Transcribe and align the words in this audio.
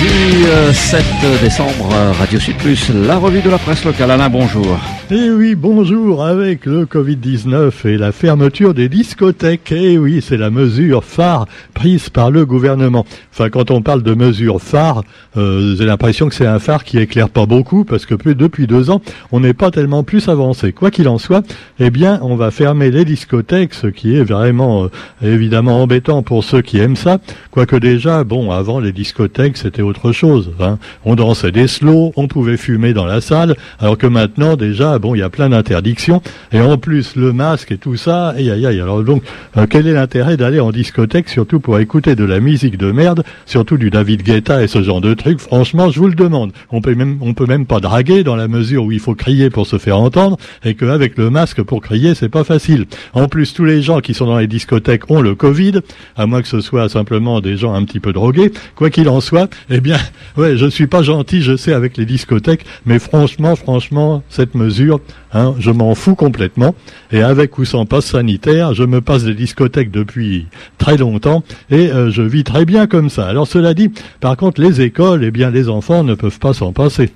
Du 0.00 0.72
7 0.72 1.04
euh, 1.24 1.38
décembre, 1.42 1.90
euh, 1.92 2.12
Radio 2.18 2.40
Sud 2.40 2.56
Plus, 2.56 2.88
la 2.88 3.18
revue 3.18 3.42
de 3.42 3.50
la 3.50 3.58
presse 3.58 3.84
locale. 3.84 4.10
Alain, 4.10 4.30
bonjour. 4.30 4.78
Eh 5.12 5.28
oui, 5.28 5.56
bonjour, 5.56 6.24
avec 6.24 6.66
le 6.66 6.84
Covid-19 6.84 7.88
et 7.88 7.98
la 7.98 8.12
fermeture 8.12 8.74
des 8.74 8.88
discothèques. 8.88 9.72
Eh 9.72 9.98
oui, 9.98 10.22
c'est 10.22 10.36
la 10.36 10.50
mesure 10.50 11.02
phare 11.02 11.46
prise 11.74 12.10
par 12.10 12.30
le 12.30 12.46
gouvernement. 12.46 13.04
Enfin, 13.32 13.50
quand 13.50 13.72
on 13.72 13.82
parle 13.82 14.04
de 14.04 14.14
mesure 14.14 14.62
phare, 14.62 15.02
euh, 15.36 15.74
j'ai 15.76 15.84
l'impression 15.84 16.28
que 16.28 16.34
c'est 16.36 16.46
un 16.46 16.60
phare 16.60 16.84
qui 16.84 16.96
éclaire 16.98 17.28
pas 17.28 17.44
beaucoup 17.44 17.84
parce 17.84 18.06
que 18.06 18.14
depuis 18.14 18.68
deux 18.68 18.88
ans, 18.88 19.02
on 19.32 19.40
n'est 19.40 19.52
pas 19.52 19.72
tellement 19.72 20.04
plus 20.04 20.28
avancé. 20.28 20.72
Quoi 20.72 20.92
qu'il 20.92 21.08
en 21.08 21.18
soit, 21.18 21.44
eh 21.80 21.90
bien, 21.90 22.20
on 22.22 22.36
va 22.36 22.52
fermer 22.52 22.92
les 22.92 23.04
discothèques, 23.04 23.74
ce 23.74 23.88
qui 23.88 24.14
est 24.14 24.22
vraiment 24.22 24.84
euh, 24.84 24.88
évidemment 25.22 25.82
embêtant 25.82 26.22
pour 26.22 26.44
ceux 26.44 26.62
qui 26.62 26.78
aiment 26.78 26.94
ça. 26.94 27.18
Quoique 27.50 27.74
déjà, 27.74 28.22
bon, 28.22 28.52
avant 28.52 28.78
les 28.78 28.92
discothèques, 28.92 29.56
c'était 29.56 29.82
autre 29.82 30.12
chose. 30.12 30.52
Hein. 30.60 30.78
On 31.04 31.16
dansait 31.16 31.50
des 31.50 31.66
slows, 31.66 32.12
on 32.14 32.28
pouvait 32.28 32.56
fumer 32.56 32.92
dans 32.92 33.06
la 33.06 33.20
salle, 33.20 33.56
alors 33.80 33.98
que 33.98 34.06
maintenant, 34.06 34.54
déjà, 34.54 34.99
bon, 35.00 35.14
il 35.14 35.18
y 35.18 35.22
a 35.22 35.30
plein 35.30 35.48
d'interdictions, 35.48 36.22
et 36.52 36.60
en 36.60 36.78
plus 36.78 37.16
le 37.16 37.32
masque 37.32 37.72
et 37.72 37.78
tout 37.78 37.96
ça, 37.96 38.34
et 38.38 38.50
aïe 38.50 38.66
aïe. 38.66 38.80
Alors 38.80 39.02
donc, 39.02 39.22
euh, 39.56 39.66
quel 39.68 39.86
est 39.86 39.94
l'intérêt 39.94 40.36
d'aller 40.36 40.60
en 40.60 40.70
discothèque, 40.70 41.28
surtout 41.28 41.58
pour 41.58 41.78
écouter 41.78 42.14
de 42.14 42.24
la 42.24 42.40
musique 42.40 42.76
de 42.78 42.92
merde, 42.92 43.24
surtout 43.46 43.76
du 43.76 43.90
David 43.90 44.22
Guetta 44.22 44.62
et 44.62 44.68
ce 44.68 44.82
genre 44.82 45.00
de 45.00 45.14
trucs 45.14 45.40
Franchement, 45.40 45.90
je 45.90 45.98
vous 45.98 46.08
le 46.08 46.14
demande. 46.14 46.52
On 46.70 46.80
peut 46.80 46.94
même, 46.94 47.18
on 47.20 47.34
peut 47.34 47.46
même 47.46 47.66
pas 47.66 47.80
draguer 47.80 48.22
dans 48.22 48.36
la 48.36 48.48
mesure 48.48 48.84
où 48.84 48.92
il 48.92 49.00
faut 49.00 49.14
crier 49.14 49.50
pour 49.50 49.66
se 49.66 49.78
faire 49.78 49.98
entendre, 49.98 50.36
et 50.64 50.74
qu'avec 50.74 51.16
le 51.18 51.30
masque 51.30 51.62
pour 51.62 51.80
crier, 51.80 52.14
c'est 52.14 52.28
pas 52.28 52.44
facile. 52.44 52.86
En 53.12 53.28
plus, 53.28 53.54
tous 53.54 53.64
les 53.64 53.82
gens 53.82 54.00
qui 54.00 54.14
sont 54.14 54.26
dans 54.26 54.38
les 54.38 54.46
discothèques 54.46 55.10
ont 55.10 55.20
le 55.20 55.34
Covid, 55.34 55.80
à 56.16 56.26
moins 56.26 56.42
que 56.42 56.48
ce 56.48 56.60
soit 56.60 56.88
simplement 56.88 57.40
des 57.40 57.56
gens 57.56 57.74
un 57.74 57.84
petit 57.84 58.00
peu 58.00 58.12
drogués. 58.12 58.52
Quoi 58.74 58.90
qu'il 58.90 59.08
en 59.08 59.20
soit, 59.20 59.48
eh 59.70 59.80
bien, 59.80 59.98
ouais, 60.36 60.56
je 60.56 60.66
suis 60.66 60.86
pas 60.86 61.02
gentil, 61.02 61.42
je 61.42 61.56
sais, 61.56 61.72
avec 61.72 61.96
les 61.96 62.04
discothèques, 62.04 62.64
mais 62.86 62.98
franchement, 62.98 63.56
franchement, 63.56 64.22
cette 64.28 64.54
mesure 64.54 64.89
Hein, 65.32 65.54
je 65.58 65.70
m'en 65.70 65.94
fous 65.94 66.14
complètement. 66.14 66.74
Et 67.12 67.22
avec 67.22 67.58
ou 67.58 67.64
sans 67.64 67.86
passe 67.86 68.06
sanitaire, 68.06 68.74
je 68.74 68.84
me 68.84 69.00
passe 69.00 69.24
des 69.24 69.34
discothèques 69.34 69.90
depuis 69.90 70.46
très 70.78 70.96
longtemps 70.96 71.42
et 71.70 71.90
euh, 71.90 72.10
je 72.10 72.22
vis 72.22 72.44
très 72.44 72.64
bien 72.64 72.86
comme 72.86 73.10
ça. 73.10 73.26
Alors 73.28 73.46
cela 73.46 73.74
dit, 73.74 73.90
par 74.20 74.36
contre, 74.36 74.60
les 74.60 74.80
écoles, 74.80 75.24
eh 75.24 75.30
bien, 75.30 75.50
les 75.50 75.68
enfants 75.68 76.04
ne 76.04 76.14
peuvent 76.14 76.38
pas 76.38 76.52
s'en 76.52 76.72
passer 76.72 77.10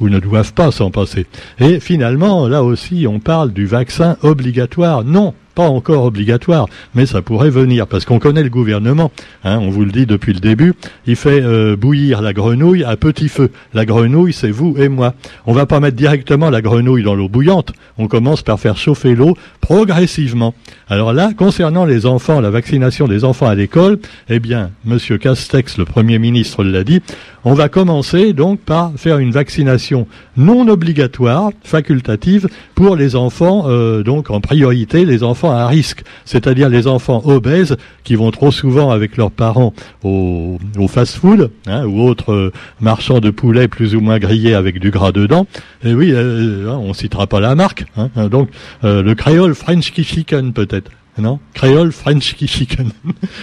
ou 0.00 0.08
ne 0.08 0.18
doivent 0.18 0.52
pas 0.52 0.72
s'en 0.72 0.90
passer. 0.90 1.26
Et 1.60 1.78
finalement, 1.78 2.48
là 2.48 2.62
aussi, 2.62 3.06
on 3.06 3.20
parle 3.20 3.52
du 3.52 3.66
vaccin 3.66 4.16
obligatoire. 4.22 5.04
Non, 5.04 5.34
pas 5.54 5.68
encore 5.68 6.04
obligatoire, 6.04 6.66
mais 6.94 7.06
ça 7.06 7.22
pourrait 7.22 7.50
venir, 7.50 7.86
parce 7.86 8.04
qu'on 8.04 8.18
connaît 8.18 8.42
le 8.42 8.50
gouvernement, 8.50 9.10
hein, 9.44 9.58
on 9.58 9.70
vous 9.70 9.84
le 9.84 9.92
dit 9.92 10.06
depuis 10.06 10.32
le 10.32 10.40
début, 10.40 10.74
il 11.06 11.16
fait 11.16 11.42
euh, 11.42 11.76
bouillir 11.76 12.22
la 12.22 12.32
grenouille 12.32 12.84
à 12.84 12.96
petit 12.96 13.28
feu. 13.28 13.50
La 13.74 13.84
grenouille, 13.84 14.32
c'est 14.32 14.50
vous 14.50 14.74
et 14.78 14.88
moi. 14.88 15.14
On 15.46 15.52
va 15.52 15.66
pas 15.66 15.80
mettre 15.80 15.96
directement 15.96 16.50
la 16.50 16.62
grenouille 16.62 17.02
dans 17.02 17.14
l'eau 17.14 17.28
bouillante, 17.28 17.72
on 17.98 18.08
commence 18.08 18.42
par 18.42 18.58
faire 18.58 18.76
chauffer 18.76 19.14
l'eau 19.14 19.36
progressivement. 19.60 20.54
Alors 20.88 21.12
là, 21.12 21.32
concernant 21.36 21.84
les 21.84 22.06
enfants, 22.06 22.40
la 22.40 22.50
vaccination 22.50 23.08
des 23.08 23.24
enfants 23.24 23.46
à 23.46 23.54
l'école, 23.54 23.98
eh 24.28 24.40
bien, 24.40 24.70
Monsieur 24.84 25.18
Castex, 25.18 25.78
le 25.78 25.84
Premier 25.84 26.18
ministre, 26.18 26.64
l'a 26.64 26.84
dit, 26.84 27.02
on 27.44 27.54
va 27.54 27.68
commencer 27.68 28.32
donc 28.32 28.60
par 28.60 28.92
faire 28.96 29.18
une 29.18 29.32
vaccination 29.32 30.06
non 30.36 30.68
obligatoire, 30.68 31.50
facultative, 31.62 32.48
pour 32.74 32.96
les 32.96 33.16
enfants, 33.16 33.64
euh, 33.66 34.02
donc 34.02 34.30
en 34.30 34.40
priorité 34.40 35.04
les 35.04 35.22
enfants 35.22 35.50
à 35.50 35.66
risque, 35.66 36.02
c'est-à-dire 36.24 36.68
les 36.68 36.86
enfants 36.86 37.22
obèses 37.24 37.76
qui 38.04 38.14
vont 38.14 38.30
trop 38.30 38.50
souvent 38.50 38.90
avec 38.90 39.16
leurs 39.16 39.30
parents 39.30 39.74
au, 40.04 40.58
fast-food 40.88 41.50
hein, 41.66 41.84
ou 41.86 42.02
autres 42.02 42.32
euh, 42.32 42.52
marchands 42.80 43.20
de 43.20 43.30
poulet 43.30 43.68
plus 43.68 43.94
ou 43.94 44.00
moins 44.00 44.18
grillés 44.18 44.54
avec 44.54 44.78
du 44.78 44.90
gras 44.90 45.12
dedans. 45.12 45.46
Et 45.84 45.94
oui, 45.94 46.10
euh, 46.12 46.70
hein, 46.70 46.78
on 46.82 46.92
citera 46.92 47.26
pas 47.26 47.40
la 47.40 47.54
marque. 47.54 47.84
Hein, 47.96 48.08
donc 48.28 48.48
le 48.82 49.14
créole 49.14 49.54
French 49.54 49.92
chicken 49.92 50.52
peut-être 50.52 50.90
non? 51.18 51.38
Créole 51.52 51.92
French 51.92 52.34
chicken. 52.46 52.90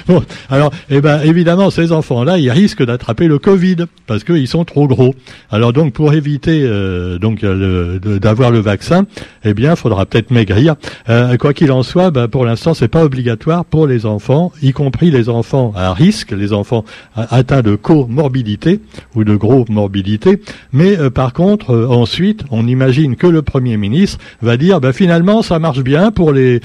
bon, 0.07 0.23
alors, 0.49 0.71
eh 0.89 1.01
ben, 1.01 1.21
évidemment, 1.21 1.69
ces 1.69 1.91
enfants-là, 1.91 2.39
ils 2.39 2.49
risquent 2.49 2.83
d'attraper 2.83 3.27
le 3.27 3.37
Covid 3.37 3.77
parce 4.07 4.23
qu'ils 4.23 4.47
sont 4.47 4.65
trop 4.65 4.87
gros. 4.87 5.13
Alors 5.51 5.71
donc, 5.71 5.93
pour 5.93 6.13
éviter 6.13 6.63
euh, 6.63 7.19
donc 7.19 7.45
d'avoir 7.45 8.49
le 8.49 8.59
vaccin, 8.59 9.05
eh 9.43 9.53
bien, 9.53 9.75
faudra 9.75 10.05
peut-être 10.05 10.31
maigrir. 10.31 10.75
Euh, 11.09 11.37
quoi 11.37 11.53
qu'il 11.53 11.71
en 11.71 11.83
soit, 11.83 12.09
ben, 12.09 12.27
pour 12.27 12.45
l'instant, 12.45 12.73
c'est 12.73 12.87
pas 12.87 13.03
obligatoire 13.03 13.65
pour 13.65 13.85
les 13.85 14.05
enfants, 14.05 14.51
y 14.61 14.71
compris 14.71 15.11
les 15.11 15.29
enfants 15.29 15.71
à 15.75 15.93
risque, 15.93 16.31
les 16.31 16.53
enfants 16.53 16.85
atteints 17.15 17.61
de 17.61 17.75
comorbidité 17.75 18.79
ou 19.15 19.23
de 19.23 19.35
gros 19.35 19.65
morbidité. 19.69 20.41
Mais 20.73 20.97
euh, 20.97 21.09
par 21.11 21.33
contre, 21.33 21.87
ensuite, 21.89 22.43
on 22.49 22.67
imagine 22.67 23.15
que 23.15 23.27
le 23.27 23.43
Premier 23.43 23.77
ministre 23.77 24.17
va 24.41 24.57
dire, 24.57 24.81
ben, 24.81 24.91
finalement, 24.91 25.43
ça 25.43 25.59
marche 25.59 25.81
bien 25.81 26.11
pour 26.11 26.31
les 26.31 26.61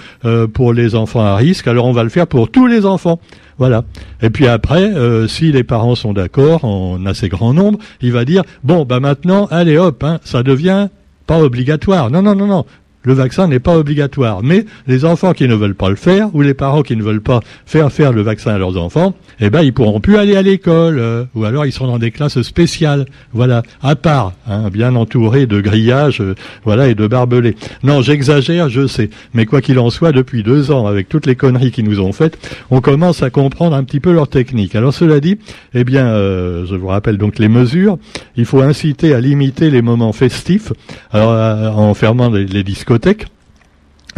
pour 0.52 0.72
les 0.72 0.93
enfants 0.94 1.24
à 1.24 1.36
risque, 1.36 1.66
alors 1.66 1.86
on 1.86 1.92
va 1.92 2.02
le 2.02 2.08
faire 2.08 2.26
pour 2.26 2.50
tous 2.50 2.66
les 2.66 2.86
enfants. 2.86 3.20
Voilà. 3.58 3.84
Et 4.22 4.30
puis 4.30 4.46
après, 4.46 4.82
euh, 4.82 5.28
si 5.28 5.52
les 5.52 5.64
parents 5.64 5.94
sont 5.94 6.12
d'accord 6.12 6.64
en 6.64 7.04
assez 7.06 7.28
grand 7.28 7.54
nombre, 7.54 7.78
il 8.00 8.12
va 8.12 8.24
dire 8.24 8.42
bon 8.64 8.84
bah 8.84 9.00
maintenant, 9.00 9.46
allez 9.50 9.78
hop, 9.78 10.02
hein, 10.04 10.18
ça 10.24 10.42
devient 10.42 10.88
pas 11.26 11.38
obligatoire. 11.38 12.10
Non 12.10 12.22
non 12.22 12.34
non 12.34 12.46
non 12.46 12.64
le 13.04 13.12
vaccin 13.12 13.46
n'est 13.46 13.60
pas 13.60 13.76
obligatoire. 13.76 14.42
Mais 14.42 14.64
les 14.86 15.04
enfants 15.04 15.32
qui 15.32 15.46
ne 15.46 15.54
veulent 15.54 15.74
pas 15.74 15.90
le 15.90 15.96
faire, 15.96 16.34
ou 16.34 16.42
les 16.42 16.54
parents 16.54 16.82
qui 16.82 16.96
ne 16.96 17.02
veulent 17.02 17.20
pas 17.20 17.40
faire 17.66 17.92
faire 17.92 18.12
le 18.12 18.22
vaccin 18.22 18.54
à 18.54 18.58
leurs 18.58 18.76
enfants, 18.76 19.14
eh 19.40 19.50
ben 19.50 19.62
ils 19.62 19.72
pourront 19.72 20.00
plus 20.00 20.16
aller 20.16 20.36
à 20.36 20.42
l'école, 20.42 20.98
euh, 20.98 21.24
ou 21.34 21.44
alors 21.44 21.66
ils 21.66 21.72
seront 21.72 21.86
dans 21.86 21.98
des 21.98 22.10
classes 22.10 22.40
spéciales, 22.42 23.04
voilà, 23.32 23.62
à 23.82 23.94
part, 23.94 24.32
hein, 24.48 24.70
bien 24.70 24.96
entourés 24.96 25.46
de 25.46 25.60
grillages, 25.60 26.20
euh, 26.20 26.34
voilà, 26.64 26.88
et 26.88 26.94
de 26.94 27.06
barbelés. 27.06 27.56
Non, 27.82 28.00
j'exagère, 28.00 28.68
je 28.68 28.86
sais, 28.86 29.10
mais 29.34 29.46
quoi 29.46 29.60
qu'il 29.60 29.78
en 29.78 29.90
soit, 29.90 30.12
depuis 30.12 30.42
deux 30.42 30.70
ans, 30.70 30.86
avec 30.86 31.08
toutes 31.08 31.26
les 31.26 31.36
conneries 31.36 31.70
qu'ils 31.70 31.84
nous 31.84 32.00
ont 32.00 32.12
faites, 32.12 32.38
on 32.70 32.80
commence 32.80 33.22
à 33.22 33.30
comprendre 33.30 33.76
un 33.76 33.84
petit 33.84 34.00
peu 34.00 34.12
leur 34.12 34.28
technique. 34.28 34.74
Alors 34.74 34.94
cela 34.94 35.20
dit, 35.20 35.38
eh 35.74 35.84
bien, 35.84 36.06
euh, 36.06 36.64
je 36.66 36.74
vous 36.74 36.88
rappelle 36.88 37.18
donc 37.18 37.38
les 37.38 37.48
mesures. 37.48 37.98
Il 38.36 38.46
faut 38.46 38.62
inciter 38.62 39.14
à 39.14 39.20
limiter 39.20 39.70
les 39.70 39.82
moments 39.82 40.12
festifs, 40.12 40.72
alors 41.12 41.78
en 41.78 41.92
fermant 41.94 42.30
les, 42.30 42.46
les 42.46 42.62
discothèques 42.62 42.93
discothèque 42.98 43.33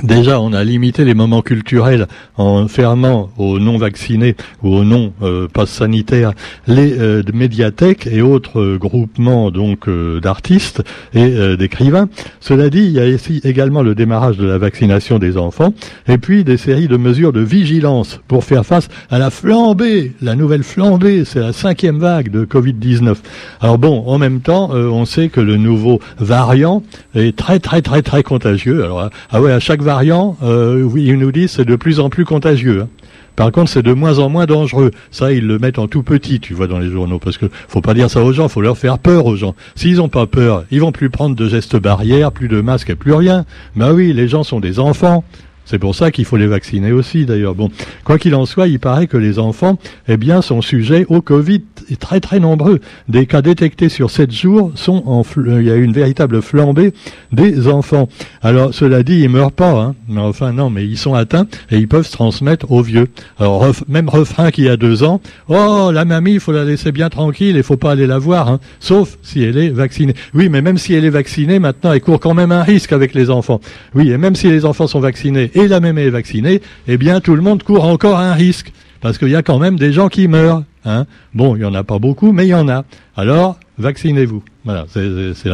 Déjà, 0.03 0.41
on 0.41 0.53
a 0.53 0.63
limité 0.63 1.05
les 1.05 1.15
moments 1.15 1.43
culturels 1.43 2.07
en 2.37 2.69
fermant 2.69 3.31
aux 3.39 3.59
non-vaccinés 3.59 4.37
ou 4.63 4.75
aux 4.75 4.85
non 4.85 5.13
euh, 5.23 5.49
sanitaires 5.65 6.33
les 6.67 6.99
euh, 6.99 7.23
médiathèques 7.33 8.07
et 8.07 8.21
autres 8.21 8.61
euh, 8.61 8.79
groupements 8.79 9.51
donc 9.51 9.89
euh, 9.89 10.21
d'artistes 10.21 10.83
et 11.15 11.57
d'écrivains. 11.57 12.09
Cela 12.41 12.69
dit, 12.69 12.85
il 12.85 12.93
y 12.93 13.01
a 13.01 13.07
ici 13.07 13.41
également 13.45 13.83
le 13.83 13.95
démarrage 13.95 14.37
de 14.37 14.47
la 14.47 14.59
vaccination 14.59 15.19
des 15.19 15.39
enfants 15.39 15.73
et 16.09 16.19
puis 16.19 16.45
des 16.45 16.57
séries 16.57 16.89
de 16.89 16.97
mesures 16.97 17.33
de 17.33 17.41
vigilance 17.41 18.21
pour 18.29 18.45
faire 18.45 18.67
face 18.67 18.89
à 19.11 19.19
la 19.19 19.31
flambée, 19.31 20.13
la 20.21 20.35
nouvelle 20.35 20.63
flambée, 20.63 21.25
c'est 21.25 21.41
la 21.41 21.53
cinquième 21.53 21.99
vague 21.99 22.31
de 22.31 22.45
Covid-19. 22.45 23.17
Alors 23.61 23.79
bon, 23.79 24.05
en 24.07 24.19
même 24.19 24.41
temps, 24.41 24.71
on 24.73 25.05
sait 25.05 25.29
que 25.29 25.41
le 25.41 25.57
nouveau 25.57 26.01
variant 26.19 26.83
est 27.15 27.37
très 27.37 27.59
très 27.59 27.83
très 27.83 28.03
très 28.03 28.23
contagieux. 28.23 28.85
Alors 28.85 29.11
ah 29.31 29.41
ouais, 29.41 29.53
à 29.53 29.61
chaque 29.61 29.83
variant, 29.87 30.37
euh, 30.43 30.87
ils 30.97 31.19
nous 31.19 31.33
disent 31.33 31.53
c'est 31.53 31.65
de 31.65 31.77
plus 31.77 32.01
en 32.01 32.11
plus 32.11 32.27
contagieux. 32.27 32.83
Hein. 32.83 32.89
Par 33.37 33.53
contre, 33.53 33.71
c'est 33.71 33.83
de 33.83 33.93
moins 33.93 34.19
en 34.19 34.31
moins 34.31 34.47
dangereux. 34.47 34.91
Ça, 35.11 35.31
ils 35.31 35.47
le 35.47 35.59
mettent 35.59 35.79
en 35.79 35.89
tout 35.89 36.03
petit, 36.03 36.41
tu 36.41 36.55
vois, 36.55 36.67
dans 36.67 36.79
les 36.79 36.91
journaux, 36.91 37.19
parce 37.19 37.37
que 37.37 37.47
faut 37.69 37.83
pas 37.83 37.93
dire 37.93 38.11
ça 38.11 38.23
aux 38.23 38.33
gens, 38.33 38.49
faut 38.49 38.63
leur 38.63 38.79
faire 38.79 38.99
peur 38.99 39.27
aux 39.27 39.37
gens. 39.37 39.55
S'ils 39.75 40.01
ont 40.01 40.09
pas 40.09 40.27
peur, 40.27 40.65
ils 40.71 40.81
vont 40.81 40.91
plus 40.91 41.11
prendre 41.11 41.37
de 41.37 41.49
gestes 41.49 41.77
barrières, 41.77 42.33
plus 42.33 42.49
de 42.49 42.61
masques 42.63 42.91
et 42.91 42.95
plus 42.95 43.13
rien. 43.13 43.45
Bah 43.77 43.93
oui, 43.93 44.15
les 44.15 44.27
gens 44.27 44.43
sont 44.43 44.59
des 44.59 44.79
enfants. 44.79 45.23
C'est 45.67 45.81
pour 45.81 45.97
ça 45.97 46.13
qu'il 46.13 46.25
faut 46.25 46.37
les 46.37 46.47
vacciner 46.47 46.93
aussi, 46.93 47.27
d'ailleurs. 47.27 47.57
Bon, 47.57 47.71
quoi 48.05 48.19
qu'il 48.19 48.35
en 48.37 48.47
soit, 48.47 48.69
il 48.69 48.79
paraît 48.79 49.09
que 49.09 49.17
les 49.17 49.41
enfants, 49.41 49.79
eh 50.09 50.17
bien, 50.17 50.41
sont 50.41 50.63
sujets 50.63 51.05
au 51.09 51.21
Covid 51.21 51.63
très 51.99 52.21
très 52.21 52.39
nombreux. 52.41 52.81
Des 53.09 53.27
cas 53.27 53.43
détectés 53.43 53.89
sur 53.89 54.11
sept 54.11 54.33
jours 54.33 54.71
sont 54.77 55.03
en, 55.07 55.25
il 55.37 55.63
y 55.63 55.71
a 55.71 55.75
une 55.75 55.93
véritable 55.93 56.41
flambée 56.41 56.93
des 57.33 57.69
enfants. 57.69 58.09
Alors, 58.43 58.73
cela 58.73 59.03
dit, 59.03 59.21
ils 59.21 59.29
meurent 59.29 59.53
pas, 59.53 59.73
hein. 59.73 59.95
Mais 60.09 60.21
enfin, 60.21 60.53
non, 60.53 60.71
mais 60.71 60.85
ils 60.85 60.99
sont 60.99 61.15
atteints 61.15 61.47
et 61.71 61.79
ils 61.79 61.89
peuvent 61.89 62.07
se 62.07 62.13
transmettre 62.13 62.71
aux 62.71 62.83
vieux. 62.83 63.09
Alors, 63.39 63.67
même 63.89 64.09
refrain 64.09 64.53
qu'il 64.53 64.65
y 64.65 64.69
a 64.69 64.77
deux 64.77 65.03
ans. 65.03 65.21
Oh, 65.49 65.91
la 65.93 66.05
mamie, 66.05 66.35
il 66.35 66.41
faut 66.41 66.53
la 66.53 66.65
laisser 66.65 66.93
bien 66.93 67.09
tranquille, 67.09 67.57
il 67.57 67.63
faut 67.65 67.77
pas 67.77 67.91
aller 67.91 68.07
la 68.07 68.19
voir, 68.19 68.49
hein. 68.49 68.61
Sauf 68.79 69.19
si 69.23 69.43
elle 69.43 69.59
est 69.59 69.71
vaccinée. 69.71 70.15
Oui, 70.33 70.49
mais 70.49 70.63
même 70.63 70.79
si 70.79 70.95
elle 70.95 71.05
est 71.05 71.11
vaccinée, 71.11 71.59
maintenant, 71.59 71.93
elle 71.93 72.01
court 72.01 72.21
quand 72.21 72.35
même 72.35 72.53
un 72.53 72.63
risque 72.63 72.93
avec 72.93 73.15
les 73.15 73.31
enfants. 73.31 73.61
Oui, 73.97 74.13
et 74.13 74.19
même 74.19 74.37
si 74.37 74.49
les 74.49 74.65
enfants 74.65 74.87
sont 74.87 75.01
vaccinés 75.01 75.51
et 75.57 75.69
la 75.69 75.81
mémé 75.81 76.03
est 76.03 76.11
vaccinée, 76.11 76.61
eh 76.87 76.99
bien 76.99 77.21
tout 77.21 77.35
le 77.35 77.43
monde 77.43 77.63
court 77.63 77.85
encore 77.85 78.19
un 78.19 78.35
risque. 78.35 78.73
Parce 79.01 79.19
qu'il 79.19 79.29
y 79.29 79.37
a 79.37 79.43
quand 79.43 79.59
même 79.59 79.79
des 79.79 79.93
gens 79.93 80.09
qui 80.09 80.29
meurent. 80.29 80.65
Hein. 80.85 81.07
Bon, 81.35 81.57
il 81.57 81.61
n'y 81.61 81.65
en 81.65 81.75
a 81.75 81.85
pas 81.85 81.99
beaucoup, 81.99 82.33
mais 82.33 82.47
il 82.47 82.51
y 82.51 82.55
en 82.55 82.69
a. 82.69 82.85
Alors, 83.17 83.59
vaccinez-vous. 83.79 84.43
Voilà, 84.67 84.85
c'est, 84.91 85.49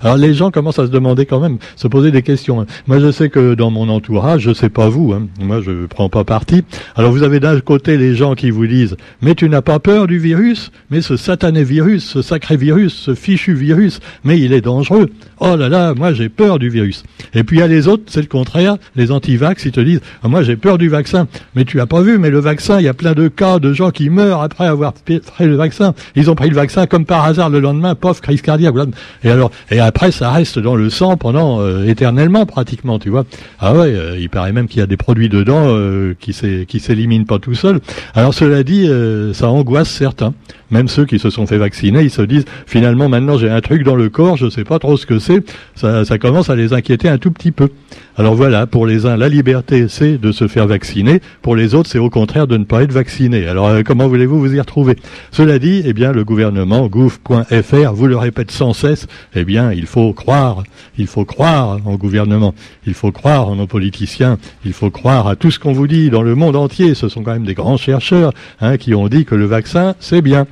alors 0.00 0.16
les 0.16 0.32
gens 0.32 0.50
commencent 0.50 0.78
à 0.78 0.86
se 0.86 0.90
demander 0.90 1.26
quand 1.26 1.40
même, 1.40 1.58
se 1.76 1.86
poser 1.88 2.10
des 2.10 2.22
questions. 2.22 2.62
Hein. 2.62 2.66
Moi, 2.86 2.98
je 2.98 3.10
sais 3.12 3.28
que 3.28 3.54
dans 3.54 3.70
mon 3.70 3.90
entourage, 3.90 4.40
je 4.40 4.54
sais 4.54 4.70
pas 4.70 4.88
vous, 4.88 5.12
hein, 5.12 5.28
moi 5.38 5.60
je 5.60 5.84
prends 5.84 6.08
pas 6.08 6.24
parti. 6.24 6.64
Alors 6.96 7.12
vous 7.12 7.22
avez 7.22 7.38
d'un 7.38 7.60
côté 7.60 7.98
les 7.98 8.14
gens 8.14 8.34
qui 8.34 8.50
vous 8.50 8.66
disent, 8.66 8.96
mais 9.20 9.34
tu 9.34 9.46
n'as 9.50 9.60
pas 9.60 9.78
peur 9.78 10.06
du 10.06 10.18
virus, 10.18 10.72
mais 10.90 11.02
ce 11.02 11.18
satané 11.18 11.64
virus, 11.64 12.04
ce 12.04 12.22
sacré 12.22 12.56
virus, 12.56 12.94
ce 12.94 13.14
fichu 13.14 13.52
virus, 13.52 14.00
mais 14.24 14.40
il 14.40 14.54
est 14.54 14.62
dangereux. 14.62 15.10
Oh 15.40 15.56
là 15.56 15.68
là, 15.68 15.92
moi 15.92 16.14
j'ai 16.14 16.30
peur 16.30 16.58
du 16.58 16.70
virus. 16.70 17.02
Et 17.34 17.44
puis 17.44 17.58
il 17.58 17.60
y 17.60 17.62
a 17.62 17.66
les 17.66 17.88
autres, 17.88 18.04
c'est 18.06 18.22
le 18.22 18.26
contraire, 18.26 18.78
les 18.96 19.12
anti-vax, 19.12 19.66
ils 19.66 19.72
te 19.72 19.80
disent, 19.80 20.00
ah, 20.22 20.28
moi 20.28 20.42
j'ai 20.42 20.56
peur 20.56 20.78
du 20.78 20.88
vaccin, 20.88 21.26
mais 21.54 21.66
tu 21.66 21.78
as 21.78 21.86
pas 21.86 22.00
vu, 22.00 22.18
mais 22.18 22.30
le 22.30 22.38
vaccin, 22.38 22.80
il 22.80 22.84
y 22.84 22.88
a 22.88 22.94
plein 22.94 23.12
de 23.12 23.28
cas 23.28 23.58
de 23.58 23.74
gens 23.74 23.90
qui 23.90 24.08
meurent 24.08 24.40
après 24.40 24.66
avoir 24.66 24.94
pris 24.94 25.20
le 25.40 25.56
vaccin. 25.56 25.94
Ils 26.16 26.30
ont 26.30 26.34
pris 26.34 26.48
le 26.48 26.54
vaccin 26.54 26.86
comme 26.86 27.04
par 27.04 27.24
hasard 27.24 27.50
le 27.50 27.60
lendemain, 27.60 27.94
crise 28.20 28.42
cardiaque. 28.42 28.74
Et 29.22 29.30
alors, 29.30 29.50
et 29.70 29.80
après, 29.80 30.10
ça 30.10 30.30
reste 30.30 30.58
dans 30.58 30.76
le 30.76 30.90
sang 30.90 31.16
pendant 31.16 31.60
euh, 31.60 31.86
éternellement 31.86 32.46
pratiquement, 32.46 32.98
tu 32.98 33.10
vois. 33.10 33.24
Ah 33.58 33.74
ouais, 33.74 33.94
euh, 33.94 34.18
il 34.18 34.28
paraît 34.28 34.52
même 34.52 34.68
qu'il 34.68 34.80
y 34.80 34.82
a 34.82 34.86
des 34.86 34.96
produits 34.96 35.28
dedans 35.28 35.66
euh, 35.68 36.14
qui 36.18 36.32
s'éliminent 36.32 37.24
pas 37.24 37.38
tout 37.38 37.54
seul. 37.54 37.80
Alors 38.14 38.34
cela 38.34 38.62
dit, 38.62 38.88
ça 39.34 39.48
angoisse 39.48 39.88
certains. 39.88 40.34
Même 40.74 40.88
ceux 40.88 41.04
qui 41.04 41.20
se 41.20 41.30
sont 41.30 41.46
fait 41.46 41.56
vacciner, 41.56 42.02
ils 42.02 42.10
se 42.10 42.22
disent 42.22 42.46
finalement 42.66 43.08
maintenant 43.08 43.38
j'ai 43.38 43.48
un 43.48 43.60
truc 43.60 43.84
dans 43.84 43.94
le 43.94 44.08
corps, 44.08 44.36
je 44.36 44.50
sais 44.50 44.64
pas 44.64 44.80
trop 44.80 44.96
ce 44.96 45.06
que 45.06 45.20
c'est. 45.20 45.44
Ça, 45.76 46.04
ça 46.04 46.18
commence 46.18 46.50
à 46.50 46.56
les 46.56 46.72
inquiéter 46.72 47.08
un 47.08 47.18
tout 47.18 47.30
petit 47.30 47.52
peu. 47.52 47.68
Alors 48.16 48.34
voilà, 48.34 48.66
pour 48.66 48.84
les 48.84 49.06
uns, 49.06 49.16
la 49.16 49.28
liberté, 49.28 49.86
c'est 49.88 50.18
de 50.18 50.32
se 50.32 50.48
faire 50.48 50.66
vacciner. 50.66 51.20
Pour 51.42 51.54
les 51.54 51.76
autres, 51.76 51.90
c'est 51.90 52.00
au 52.00 52.10
contraire 52.10 52.48
de 52.48 52.56
ne 52.56 52.64
pas 52.64 52.82
être 52.82 52.92
vacciné. 52.92 53.46
Alors 53.46 53.68
euh, 53.68 53.82
comment 53.84 54.08
voulez-vous 54.08 54.38
vous 54.38 54.54
y 54.54 54.58
retrouver? 54.60 54.96
Cela 55.30 55.60
dit, 55.60 55.82
eh 55.84 55.92
bien, 55.92 56.10
le 56.10 56.24
gouvernement, 56.24 56.88
gouv.fr, 56.88 57.92
vous 57.92 58.06
le 58.06 58.16
répète 58.16 58.50
sans 58.50 58.72
cesse, 58.72 59.06
eh 59.34 59.44
bien, 59.44 59.72
il 59.72 59.86
faut 59.86 60.12
croire, 60.12 60.64
il 60.98 61.06
faut 61.06 61.24
croire 61.24 61.78
en 61.84 61.94
gouvernement, 61.94 62.54
il 62.86 62.94
faut 62.94 63.12
croire 63.12 63.48
en 63.48 63.56
nos 63.56 63.66
politiciens, 63.68 64.38
il 64.64 64.72
faut 64.72 64.90
croire 64.90 65.28
à 65.28 65.36
tout 65.36 65.52
ce 65.52 65.60
qu'on 65.60 65.72
vous 65.72 65.86
dit 65.86 66.10
dans 66.10 66.22
le 66.22 66.34
monde 66.34 66.56
entier. 66.56 66.94
Ce 66.94 67.08
sont 67.08 67.22
quand 67.22 67.32
même 67.32 67.46
des 67.46 67.54
grands 67.54 67.76
chercheurs 67.76 68.32
hein, 68.60 68.76
qui 68.76 68.94
ont 68.94 69.06
dit 69.06 69.24
que 69.24 69.36
le 69.36 69.46
vaccin, 69.46 69.94
c'est 69.98 70.22
bien 70.22 70.46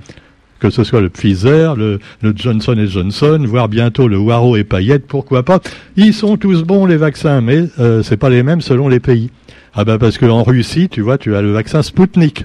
que 0.63 0.71
ce 0.71 0.85
soit 0.85 1.01
le 1.01 1.09
Pfizer, 1.09 1.75
le, 1.75 1.99
Johnson 2.37 2.77
et 2.79 2.87
Johnson, 2.87 3.43
voire 3.45 3.69
bientôt 3.69 4.07
le 4.07 4.17
Waro 4.17 4.57
et 4.57 4.63
Payette, 4.63 5.09
pourquoi 5.09 5.43
pas. 5.43 5.59
Ils 5.97 6.15
sont 6.15 6.37
tous 6.37 6.63
bons 6.63 6.87
les 6.87 6.97
vaccins, 6.97 7.41
mais 7.41 7.65
euh, 7.81 8.05
c'est 8.05 8.17
pas 8.17 8.31
les 8.31 8.45
mêmes 8.45 8.61
selon 8.61 8.89
les 8.89 9.01
pays. 9.01 9.31
Ah 9.75 9.85
ben 9.85 9.99
parce 9.99 10.19
qu'en 10.19 10.45
Russie, 10.45 10.89
tu 10.89 11.01
vois, 11.01 11.19
tu 11.19 11.35
as 11.35 11.43
le 11.43 11.51
vaccin 11.51 11.83
Sputnik. 11.83 12.45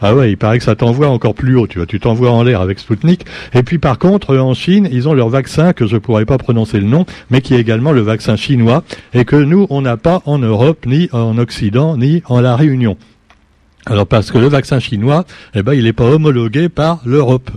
Ah 0.00 0.14
ouais, 0.14 0.30
il 0.30 0.36
paraît 0.36 0.58
que 0.58 0.64
ça 0.64 0.76
t'envoie 0.76 1.08
encore 1.08 1.34
plus 1.34 1.56
haut, 1.56 1.66
tu 1.66 1.78
vois, 1.78 1.86
tu 1.86 1.98
t'envoies 1.98 2.30
en 2.30 2.44
l'air 2.44 2.60
avec 2.60 2.78
Sputnik. 2.78 3.24
Et 3.54 3.64
puis 3.64 3.78
par 3.78 3.98
contre, 3.98 4.36
en 4.36 4.54
Chine, 4.54 4.88
ils 4.92 5.08
ont 5.08 5.14
leur 5.14 5.28
vaccin 5.28 5.72
que 5.72 5.88
je 5.88 5.96
pourrais 5.96 6.26
pas 6.26 6.38
prononcer 6.38 6.78
le 6.78 6.86
nom, 6.86 7.06
mais 7.30 7.40
qui 7.40 7.54
est 7.54 7.60
également 7.60 7.90
le 7.90 8.02
vaccin 8.02 8.36
chinois 8.36 8.84
et 9.14 9.24
que 9.24 9.34
nous 9.34 9.66
on 9.68 9.80
n'a 9.80 9.96
pas 9.96 10.22
en 10.26 10.38
Europe, 10.38 10.86
ni 10.86 11.08
en 11.10 11.38
Occident, 11.38 11.96
ni 11.96 12.22
en 12.26 12.40
la 12.40 12.54
Réunion. 12.54 12.96
Alors 13.86 14.06
parce 14.06 14.30
que 14.30 14.38
le 14.38 14.46
vaccin 14.46 14.78
chinois, 14.78 15.24
eh 15.54 15.62
ben, 15.62 15.74
il 15.74 15.84
n'est 15.84 15.92
pas 15.92 16.04
homologué 16.04 16.68
par 16.68 17.00
l'Europe. 17.04 17.50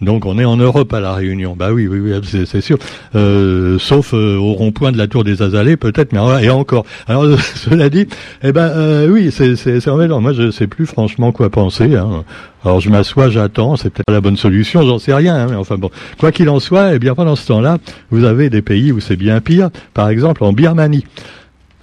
Donc 0.00 0.24
on 0.24 0.38
est 0.38 0.44
en 0.44 0.56
Europe 0.56 0.92
à 0.94 1.00
la 1.00 1.12
Réunion. 1.12 1.54
Bah 1.56 1.72
oui, 1.72 1.86
oui, 1.86 2.00
oui, 2.00 2.12
c'est 2.46 2.60
sûr. 2.60 2.78
Euh, 3.14 3.78
sauf 3.78 4.14
euh, 4.14 4.36
au 4.36 4.54
rond-point 4.54 4.92
de 4.92 4.98
la 4.98 5.06
Tour 5.06 5.24
des 5.24 5.42
Azalées, 5.42 5.76
peut-être, 5.76 6.12
mais 6.12 6.20
et 6.42 6.50
encore. 6.50 6.86
Alors 7.06 7.26
cela 7.54 7.90
dit, 7.90 8.06
eh 8.42 8.52
ben 8.52 8.68
euh, 8.68 9.08
oui, 9.08 9.30
c'est 9.30 9.56
c'est. 9.56 9.86
Moi, 9.86 10.32
je 10.32 10.50
sais 10.50 10.66
plus 10.66 10.86
franchement 10.86 11.32
quoi 11.32 11.50
penser. 11.50 11.96
Hein. 11.96 12.24
Alors 12.64 12.80
je 12.80 12.88
m'assois, 12.88 13.28
j'attends. 13.28 13.76
C'est 13.76 13.90
peut-être 13.90 14.10
la 14.10 14.22
bonne 14.22 14.38
solution, 14.38 14.82
j'en 14.82 14.98
sais 14.98 15.12
rien. 15.12 15.34
Hein, 15.34 15.46
mais 15.50 15.56
enfin 15.56 15.76
bon, 15.76 15.90
quoi 16.18 16.32
qu'il 16.32 16.48
en 16.48 16.60
soit, 16.60 16.94
eh 16.94 16.98
bien 16.98 17.14
pendant 17.14 17.36
ce 17.36 17.46
temps-là, 17.48 17.76
vous 18.10 18.24
avez 18.24 18.48
des 18.48 18.62
pays 18.62 18.92
où 18.92 19.00
c'est 19.00 19.16
bien 19.16 19.40
pire. 19.40 19.68
Par 19.92 20.08
exemple, 20.08 20.44
en 20.44 20.54
Birmanie. 20.54 21.04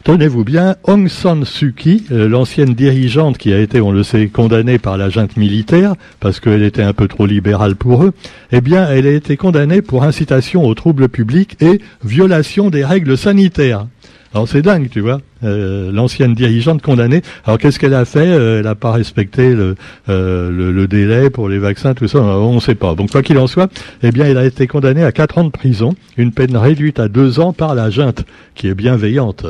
Tenez-vous 0.07 0.45
bien, 0.45 0.77
Aung 0.86 1.09
San 1.09 1.44
Suu 1.44 1.74
Kyi, 1.74 2.06
euh, 2.13 2.30
l'ancienne 2.30 2.74
dirigeante 2.74 3.38
qui 3.38 3.51
a 3.51 3.59
été, 3.59 3.81
on 3.81 3.92
le 3.92 4.04
sait, 4.04 4.30
condamnée 4.30 4.80
par 4.80 4.98
la 4.98 5.09
junte 5.09 5.36
militaire 5.36 5.95
parce 6.21 6.39
qu'elle 6.39 6.63
était 6.63 6.81
un 6.81 6.94
peu 6.94 7.09
trop 7.09 7.25
libérale 7.25 7.75
pour 7.75 8.06
eux, 8.06 8.13
eh 8.54 8.62
bien, 8.62 8.88
elle 8.89 9.06
a 9.06 9.12
été 9.12 9.36
condamnée 9.36 9.81
pour 9.81 10.06
incitation 10.06 10.65
aux 10.65 10.74
troubles 10.75 11.09
publics 11.09 11.57
et 11.59 11.81
violation 12.06 12.69
des 12.69 12.86
règles 12.86 13.18
sanitaires. 13.18 13.86
Alors 14.33 14.47
c'est 14.47 14.62
dingue, 14.62 14.89
tu 14.89 15.00
vois. 15.00 15.19
Euh, 15.44 15.91
l'ancienne 15.91 16.33
dirigeante 16.33 16.81
condamnée. 16.81 17.21
Alors 17.45 17.57
qu'est-ce 17.57 17.79
qu'elle 17.79 17.94
a 17.94 18.06
fait 18.06 18.27
euh, 18.27 18.59
Elle 18.59 18.65
n'a 18.65 18.75
pas 18.75 18.91
respecté 18.91 19.53
le, 19.53 19.75
euh, 20.09 20.50
le, 20.51 20.88
délai 20.88 21.29
pour 21.29 21.47
les 21.47 21.59
vaccins, 21.59 21.94
tout 21.94 22.07
ça. 22.07 22.19
On 22.19 22.56
ne 22.56 22.59
sait 22.59 22.75
pas. 22.75 22.95
Donc 22.95 23.12
quoi 23.12 23.21
qu'il 23.21 23.38
en 23.38 23.47
soit, 23.47 23.71
eh 24.03 24.12
bien, 24.12 24.25
elle 24.25 24.38
a 24.38 24.45
été 24.45 24.68
condamnée 24.68 25.03
à 25.03 25.12
quatre 25.12 25.38
ans 25.38 25.44
de 25.44 25.50
prison, 25.50 25.95
une 26.18 26.31
peine 26.31 26.57
réduite 26.57 27.00
à 27.00 27.07
deux 27.07 27.39
ans 27.39 27.53
par 27.53 27.75
la 27.75 27.89
junte, 27.89 28.24
qui 28.56 28.68
est 28.68 28.75
bienveillante. 28.75 29.45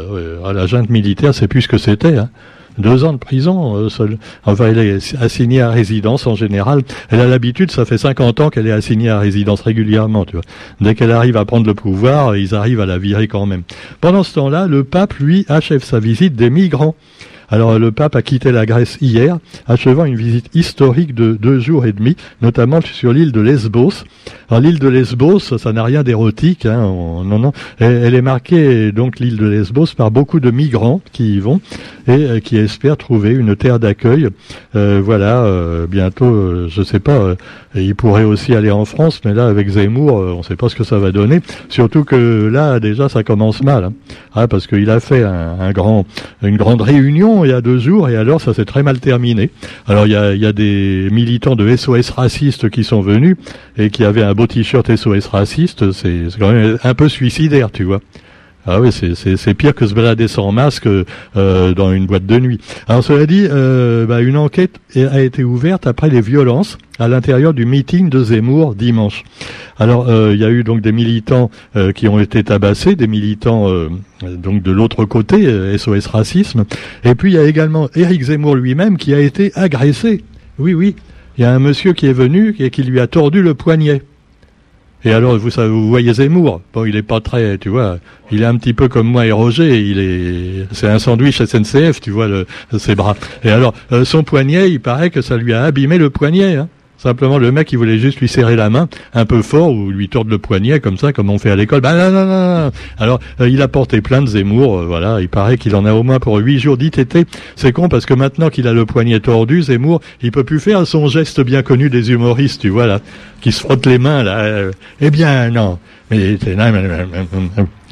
la 0.54 0.68
junte 0.68 0.90
militaire, 0.90 1.34
c'est 1.34 1.48
plus 1.48 1.64
ce 1.64 1.68
que 1.68 1.78
c'était. 1.78 2.18
Hein 2.18 2.30
deux 2.78 3.04
ans 3.04 3.14
de 3.14 3.18
prison. 3.18 3.76
Euh, 3.76 3.90
seul. 3.90 4.18
Enfin, 4.46 4.68
elle 4.68 4.80
est 4.80 5.16
assignée 5.16 5.62
à 5.62 5.70
résidence 5.70 6.28
en 6.28 6.36
général. 6.36 6.82
Elle 7.10 7.22
a 7.22 7.28
l'habitude, 7.28 7.72
ça 7.72 7.86
fait 7.86 7.98
50 7.98 8.40
ans 8.40 8.50
qu'elle 8.50 8.68
est 8.68 8.72
assignée 8.72 9.10
à 9.10 9.20
résidence 9.20 9.62
régulièrement. 9.62 10.26
Tu 10.26 10.34
vois. 10.34 10.44
Dès 10.82 10.96
qu'elle 10.96 11.12
arrive 11.12 11.38
à 11.38 11.46
prendre 11.46 11.66
le 11.66 11.74
pouvoir, 11.74 12.36
ils 12.36 12.56
arrivent 12.56 12.82
à 12.82 12.86
la 12.86 12.98
virer 12.98 13.28
quand 13.28 13.46
même. 13.46 13.64
Pendant 14.02 14.24
ce 14.24 14.34
temps-là, 14.36 14.68
le 14.68 14.84
pape, 14.84 15.14
lui, 15.16 15.46
achève 15.50 15.84
sa 15.84 16.00
visite 16.00 16.36
des 16.36 16.50
migrants. 16.50 16.96
Alors 17.50 17.80
le 17.80 17.92
pape 17.92 18.18
a 18.18 18.22
quitté 18.22 18.52
la 18.52 18.66
Grèce 18.66 18.98
hier, 19.00 19.38
achevant 19.68 20.04
une 20.04 20.18
visite 20.18 20.50
historique 20.54 21.16
de 21.16 21.38
deux 21.40 21.60
jours 21.60 21.86
et 21.86 21.94
demi, 21.94 22.18
notamment 22.42 22.82
sur 22.82 23.14
l'île 23.14 23.32
de 23.32 23.40
Lesbos. 23.40 24.04
Alors 24.50 24.62
l'île 24.62 24.80
de 24.80 24.88
Lesbos, 24.90 25.40
ça 25.40 25.72
n'a 25.72 25.84
rien 25.84 26.04
d'érotique, 26.04 26.66
hein, 26.66 26.82
non, 26.82 27.40
non. 27.40 27.54
Elle, 27.80 28.16
est 28.16 28.22
marquée 28.22 28.92
donc 28.92 29.20
l'île 29.20 29.38
de 29.38 29.46
Lesbos 29.46 29.88
par 29.96 30.12
beaucoup 30.12 30.42
de 30.42 30.52
migrants 30.52 31.00
qui 31.14 31.36
y 31.36 31.40
vont 31.40 31.62
et 32.08 32.12
euh, 32.12 32.40
qui 32.42 32.58
espèrent 32.58 32.98
trouver 32.98 33.32
une 33.32 33.56
terre 33.56 33.80
d'accueil. 33.80 34.28
Euh, 34.76 35.02
voilà, 35.04 35.44
euh, 35.44 35.88
bientôt, 35.88 36.68
je 36.68 36.82
sais 36.84 37.00
pas, 37.00 37.36
ils 37.76 37.96
pourraient 37.96 38.26
aussi 38.26 38.56
aller 38.56 38.72
en 38.72 38.84
France, 38.84 39.22
mais 39.24 39.34
là 39.34 39.48
avec 39.48 39.70
Zemmour, 39.70 40.16
on 40.16 40.40
ne 40.40 40.44
sait 40.44 40.58
pas 40.58 40.68
ce 40.68 40.76
que 40.76 40.84
ça 40.84 40.98
va 40.98 41.14
donner. 41.14 41.40
Surtout 41.70 42.04
que 42.04 42.50
là 42.52 42.82
déjà 42.82 43.08
ça 43.08 43.24
commence 43.24 43.64
mal, 43.64 43.86
hein. 43.86 43.94
ah, 44.34 44.50
parce 44.50 44.68
qu'il 44.68 44.90
a 44.90 45.00
fait 45.00 45.24
un 45.24 45.72
grand, 45.72 46.06
une 46.42 46.58
grande 46.58 46.82
réunion 46.82 47.37
il 47.46 47.52
y 47.52 47.54
a 47.54 47.62
deux 47.62 47.80
jours 47.80 48.10
et 48.10 48.16
alors 48.16 48.42
ça 48.42 48.54
s'est 48.54 48.66
très 48.66 48.84
mal 48.84 49.00
terminé. 49.00 49.50
Alors 49.88 50.06
il 50.06 50.14
y 50.14 50.16
a, 50.16 50.34
y 50.34 50.46
a, 50.46 50.54
des 50.54 51.10
militants 51.12 51.56
de 51.56 51.76
SOS 51.76 52.10
racistes 52.12 52.70
qui 52.70 52.84
sont 52.84 53.02
venus 53.02 53.36
et 53.78 53.90
qui 53.90 54.04
avaient 54.04 54.24
un 54.24 54.34
beau 54.34 54.48
t-shirt 54.48 54.96
SOS 54.96 55.28
raciste. 55.28 55.92
C'est 55.92 56.26
quand 56.40 56.52
même 56.52 56.78
un 56.84 56.94
peu 56.94 57.10
suicidaire, 57.10 57.72
tu 57.72 57.84
vois. 57.84 58.02
Ah 58.70 58.82
oui, 58.82 58.90
c'est 58.92 59.54
pire 59.54 59.74
que 59.74 59.88
se 59.88 59.94
balader 59.94 60.28
sans 60.28 60.52
masque 60.52 60.88
euh, 60.88 61.74
dans 61.74 61.94
une 61.94 62.06
boîte 62.06 62.26
de 62.26 62.38
nuit. 62.38 62.60
Alors 62.90 63.02
cela 63.02 63.26
dit, 63.26 63.48
euh, 63.50 64.06
bah, 64.06 64.20
une 64.20 64.36
enquête 64.36 64.82
a 64.94 65.22
été 65.22 65.46
ouverte 65.46 65.88
après 65.88 66.10
les 66.10 66.20
violences 66.20 66.78
à 67.00 67.08
l'intérieur 67.08 67.54
du 67.54 67.66
meeting 67.66 68.10
de 68.10 68.22
Zemmour 68.22 68.76
dimanche. 68.76 69.24
Alors 69.80 70.10
euh, 70.10 70.34
il 70.34 70.42
y 70.42 70.44
a 70.44 70.50
eu 70.50 70.66
donc 70.66 70.82
des 70.82 70.92
militants 70.92 71.50
qui 71.96 72.10
ont 72.10 72.20
été 72.20 72.44
tabassés, 72.44 72.98
des 72.98 73.08
militants 73.08 73.72
donc 74.22 74.64
de 74.64 74.72
l'autre 74.72 75.06
côté, 75.06 75.78
SOS 75.78 76.08
racisme, 76.08 76.66
et 77.06 77.16
puis 77.16 77.32
il 77.32 77.36
y 77.36 77.40
a 77.40 77.44
également 77.44 77.88
Éric 77.96 78.24
Zemmour 78.24 78.56
lui-même 78.56 78.98
qui 78.98 79.14
a 79.14 79.20
été 79.20 79.54
agressé. 79.56 80.26
Oui, 80.60 80.74
oui, 80.74 80.96
il 81.38 81.44
y 81.44 81.46
a 81.46 81.54
un 81.54 81.60
monsieur 81.60 81.94
qui 81.94 82.08
est 82.08 82.14
venu 82.14 82.54
et 82.60 82.70
qui 82.70 82.84
lui 82.84 83.00
a 83.00 83.08
tordu 83.08 83.42
le 83.42 83.54
poignet. 83.54 84.02
Et 85.08 85.14
alors, 85.14 85.38
vous, 85.38 85.50
vous 85.50 85.88
voyez 85.88 86.14
Zemmour. 86.14 86.62
Bon, 86.74 86.84
il 86.84 86.98
est 86.98 87.02
pas 87.02 87.22
très, 87.22 87.58
tu 87.58 87.70
vois, 87.70 87.98
il 88.30 88.42
est 88.42 88.46
un 88.46 88.58
petit 88.58 88.74
peu 88.74 88.90
comme 88.90 89.08
moi 89.08 89.26
et 89.26 89.32
Roger. 89.32 89.80
Il 89.80 90.00
est, 90.00 90.68
c'est 90.74 90.90
un 90.90 91.00
sandwich 91.00 91.42
SNCF, 91.42 92.02
tu 92.02 92.12
vois, 92.12 92.28
le, 92.28 92.46
ses 92.78 92.94
bras. 92.94 93.16
Et 93.46 93.50
alors, 93.50 93.74
euh, 93.94 94.04
son 94.04 94.24
poignet, 94.24 94.70
il 94.70 94.82
paraît 94.82 95.10
que 95.10 95.22
ça 95.22 95.38
lui 95.38 95.54
a 95.54 95.64
abîmé 95.64 95.98
le 95.98 96.10
poignet. 96.10 96.58
Hein. 96.58 96.68
Simplement, 96.98 97.38
le 97.38 97.52
mec, 97.52 97.72
il 97.72 97.78
voulait 97.78 98.00
juste 98.00 98.20
lui 98.20 98.28
serrer 98.28 98.56
la 98.56 98.70
main 98.70 98.90
un 99.14 99.26
peu 99.26 99.42
fort 99.42 99.72
ou 99.72 99.92
lui 99.92 100.10
tordre 100.10 100.32
le 100.32 100.40
poignet 100.40 100.80
comme 100.80 100.98
ça, 100.98 101.14
comme 101.14 101.30
on 101.30 101.38
fait 101.38 101.52
à 101.52 101.56
l'école. 101.56 101.82
Ben 101.82 101.96
non, 101.96 102.12
non, 102.12 102.26
non. 102.26 102.72
Alors, 102.98 103.20
euh, 103.40 103.50
il 103.50 103.62
a 103.62 103.68
porté 103.68 104.02
plein 104.02 104.22
de 104.22 104.28
Zemmour. 104.28 104.80
Euh, 104.80 104.86
voilà, 104.86 105.22
il 105.22 105.30
paraît 105.30 105.58
qu'il 105.58 105.76
en 105.76 105.86
a 105.86 105.94
au 105.94 106.02
moins 106.02 106.20
pour 106.20 106.38
huit 106.38 106.60
jours 106.60 106.76
d'ITT. 106.76 107.28
C'est 107.56 107.72
con 107.72 107.88
parce 107.88 108.06
que 108.06 108.14
maintenant 108.16 108.50
qu'il 108.50 108.68
a 108.68 108.74
le 108.74 108.86
poignet 108.86 109.20
tordu, 109.20 109.62
Zemmour, 109.62 110.02
il 110.22 110.32
peut 110.32 110.44
plus 110.44 110.60
faire 110.60 110.88
son 110.88 111.08
geste 111.08 111.42
bien 111.42 111.62
connu 111.62 111.90
des 111.90 112.12
humoristes, 112.12 112.62
tu 112.62 112.70
vois 112.70 112.88
là, 112.88 113.00
qui 113.42 113.52
se 113.52 113.60
frottent 113.60 113.86
les 113.86 114.00
mains 114.00 114.24
là. 114.24 114.40
Euh, 114.40 114.72
eh 115.00 115.12
bien, 115.12 115.52
non. 115.52 115.78
Mais 116.10 116.38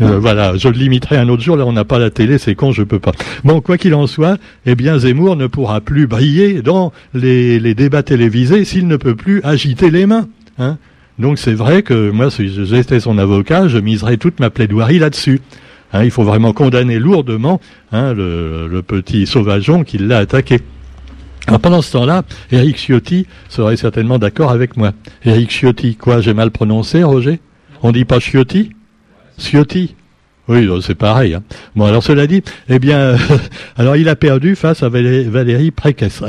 euh, 0.01 0.19
voilà, 0.19 0.55
je 0.55 0.69
le 0.69 0.77
limiterai 0.77 1.17
un 1.17 1.27
autre 1.27 1.43
jour. 1.43 1.57
Là, 1.57 1.65
on 1.65 1.74
n'a 1.74 1.84
pas 1.84 2.00
la 2.00 2.10
télé, 2.10 2.38
c'est 2.38 2.55
con, 2.55 2.72
je 2.72 2.84
peux 2.84 3.00
pas. 3.00 3.12
Bon, 3.43 3.60
quoi 3.60 3.77
qu'il 3.77 3.93
en 3.93 4.07
soit, 4.07 4.38
eh 4.65 4.75
bien, 4.75 4.98
Zemmour 4.98 5.36
ne 5.36 5.48
pourra 5.48 5.81
plus 5.81 6.07
briller 6.07 6.62
dans 6.62 6.93
les, 7.13 7.60
débats 7.75 8.03
télévisés 8.03 8.63
s'il 8.63 8.88
ne 8.88 8.95
peut 8.95 9.15
plus 9.15 9.41
agiter 9.43 9.91
les 9.91 10.05
mains. 10.05 10.29
Hein 10.60 10.77
Donc, 11.19 11.39
c'est 11.39 11.53
vrai 11.53 11.84
que 11.84 12.10
moi, 12.10 12.31
si 12.31 12.50
j'étais 12.65 13.01
son 13.01 13.17
avocat, 13.17 13.67
je 13.67 13.79
miserais 13.79 14.15
toute 14.15 14.39
ma 14.39 14.50
plaidoirie 14.50 15.00
là-dessus. 15.00 15.41
Hein, 15.91 16.03
il 16.05 16.12
faut 16.12 16.24
vraiment 16.24 16.53
condamner 16.53 17.00
lourdement 17.00 17.60
hein, 17.91 18.13
le, 18.13 18.67
le 18.67 18.81
petit 18.81 19.27
sauvageon 19.27 19.84
qui 19.84 19.98
l'a 19.98 20.19
attaqué. 20.19 20.60
Alors 21.48 21.60
pendant 21.60 21.81
ce 21.81 21.91
temps-là, 21.91 22.24
Eric 22.51 22.77
Ciotti 22.77 23.27
serait 23.50 23.77
certainement 23.77 24.17
d'accord 24.17 24.51
avec 24.51 24.77
moi. 24.77 24.93
Eric 25.25 25.51
Ciotti, 25.51 25.95
quoi, 25.95 26.19
j'ai 26.19 26.34
mal 26.34 26.50
prononcé, 26.50 27.03
Roger? 27.03 27.39
On 27.87 27.91
dit 27.91 28.03
pas 28.03 28.19
Ciotti? 28.19 28.71
Ciotti? 29.37 29.93
Oui, 30.47 30.67
c'est 30.81 30.95
pareil. 30.95 31.35
Hein. 31.35 31.43
Bon, 31.75 31.85
alors 31.85 32.01
cela 32.01 32.25
dit, 32.25 32.41
eh 32.67 32.79
bien, 32.79 33.15
alors 33.77 33.95
il 33.95 34.09
a 34.09 34.15
perdu 34.15 34.55
face 34.55 34.81
à 34.81 34.89
Valérie, 34.89 35.69
Pécresse. 35.69 36.23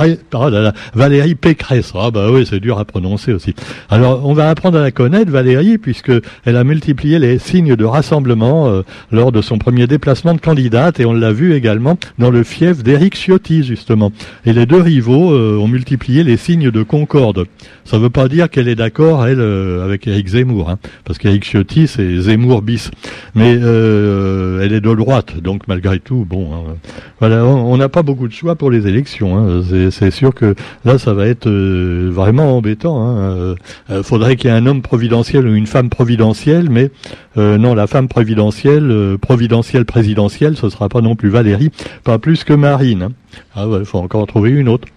Euh, 0.00 0.16
oh 0.34 0.48
Valérie 0.94 1.34
Pécresse. 1.34 1.92
Ah 1.94 2.10
bah 2.10 2.28
oui, 2.30 2.46
c'est 2.48 2.60
dur 2.60 2.78
à 2.78 2.84
prononcer 2.84 3.32
aussi. 3.32 3.54
Alors, 3.90 4.26
on 4.26 4.34
va 4.34 4.50
apprendre 4.50 4.78
à 4.78 4.82
la 4.82 4.90
connaître, 4.90 5.30
Valérie, 5.30 5.78
puisque 5.78 6.12
elle 6.44 6.56
a 6.56 6.64
multiplié 6.64 7.18
les 7.18 7.38
signes 7.38 7.76
de 7.76 7.84
rassemblement 7.84 8.68
euh, 8.68 8.82
lors 9.10 9.32
de 9.32 9.42
son 9.42 9.58
premier 9.58 9.86
déplacement 9.86 10.34
de 10.34 10.40
candidate, 10.40 11.00
et 11.00 11.04
on 11.04 11.12
l'a 11.12 11.32
vu 11.32 11.54
également 11.54 11.98
dans 12.18 12.30
le 12.30 12.42
fief 12.42 12.82
d'Éric 12.82 13.16
Ciotti, 13.16 13.62
justement. 13.62 14.12
Et 14.44 14.52
les 14.52 14.66
deux 14.66 14.80
rivaux 14.80 15.32
euh, 15.32 15.58
ont 15.58 15.68
multiplié 15.68 16.24
les 16.24 16.36
signes 16.36 16.70
de 16.70 16.82
concorde. 16.82 17.46
Ça 17.84 17.98
ne 17.98 18.02
veut 18.02 18.10
pas 18.10 18.28
dire 18.28 18.50
qu'elle 18.50 18.68
est 18.68 18.74
d'accord, 18.74 19.26
elle, 19.26 19.40
avec 19.40 20.06
Éric 20.06 20.28
Zemmour, 20.28 20.70
hein, 20.70 20.78
parce 21.04 21.18
qu'Éric 21.18 21.44
Ciotti, 21.44 21.86
c'est 21.86 22.20
Zemmour 22.20 22.62
bis 22.62 22.90
mais 23.36 23.58
euh, 23.60 24.62
elle 24.62 24.72
est 24.72 24.80
de 24.80 24.94
droite, 24.94 25.40
donc 25.42 25.68
malgré 25.68 26.00
tout, 26.00 26.26
bon, 26.28 26.54
hein, 26.54 26.74
voilà, 27.20 27.44
on 27.44 27.76
n'a 27.76 27.88
pas 27.88 28.02
beaucoup 28.02 28.28
de 28.28 28.32
choix 28.32 28.56
pour 28.56 28.70
les 28.70 28.86
élections. 28.86 29.36
Hein, 29.36 29.62
sûr 30.10 30.34
que 30.34 30.54
là, 30.84 30.98
ça 30.98 31.14
va 31.14 31.26
être 31.26 31.48
euh, 31.48 32.10
vraiment 32.12 32.56
embêtant. 32.56 33.02
Hein, 33.02 33.56
euh, 33.90 34.02
faudrait 34.02 34.36
qu'il 34.36 34.50
y 34.50 34.52
ait 34.52 34.56
un 34.56 34.66
homme 34.66 34.82
providentiel 34.82 35.46
ou 35.46 35.54
une 35.54 35.66
femme 35.66 35.90
providentielle, 35.90 36.68
mais 36.70 36.90
non, 37.36 37.74
la 37.74 37.86
femme 37.86 38.08
providentielle, 38.08 39.18
providentielle 39.20 39.84
présidentielle, 39.84 40.56
ce 40.56 40.70
sera 40.70 40.88
pas 40.88 41.02
non 41.02 41.16
plus 41.16 41.28
Valérie, 41.28 41.70
pas 42.02 42.18
plus 42.18 42.44
que 42.44 42.54
Marine. 42.54 43.02
Hein. 43.02 43.12
Ah 43.54 43.66
faut 43.84 43.98
encore 43.98 44.22
en 44.22 44.26
trouver 44.26 44.50
une 44.50 44.68
autre. 44.70 44.88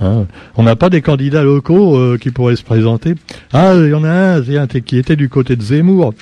Hein. 0.00 0.26
On 0.56 0.64
n'a 0.64 0.74
pas 0.74 0.90
des 0.90 1.02
candidats 1.02 1.44
locaux 1.44 2.16
qui 2.20 2.32
pourraient 2.32 2.56
se 2.56 2.64
présenter. 2.64 3.14
Ah, 3.52 3.74
il 3.76 3.90
y 3.90 3.94
en 3.94 4.02
a 4.02 4.10
un 4.10 4.66
qui 4.66 4.98
était 4.98 5.14
du 5.14 5.28
côté 5.28 5.54
de 5.54 5.62
Zemmour. 5.62 6.14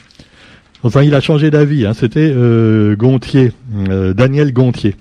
Enfin, 0.86 1.02
il 1.02 1.14
a 1.14 1.20
changé 1.20 1.50
d'avis. 1.50 1.84
Hein. 1.84 1.94
C'était 1.94 2.32
euh, 2.32 2.94
Gontier, 2.94 3.52
euh, 3.88 4.14
Daniel 4.14 4.52
Gontier. 4.52 4.94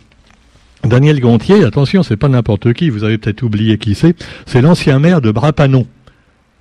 Daniel 0.86 1.20
Gontier, 1.20 1.64
attention, 1.64 2.04
c'est 2.04 2.18
pas 2.18 2.28
n'importe 2.28 2.74
qui. 2.74 2.90
Vous 2.90 3.04
avez 3.04 3.18
peut-être 3.18 3.44
oublié 3.44 3.78
qui 3.78 3.96
c'est. 3.96 4.16
C'est 4.46 4.62
l'ancien 4.62 5.00
maire 5.00 5.22
de 5.22 5.32
Brapanon. 5.32 5.88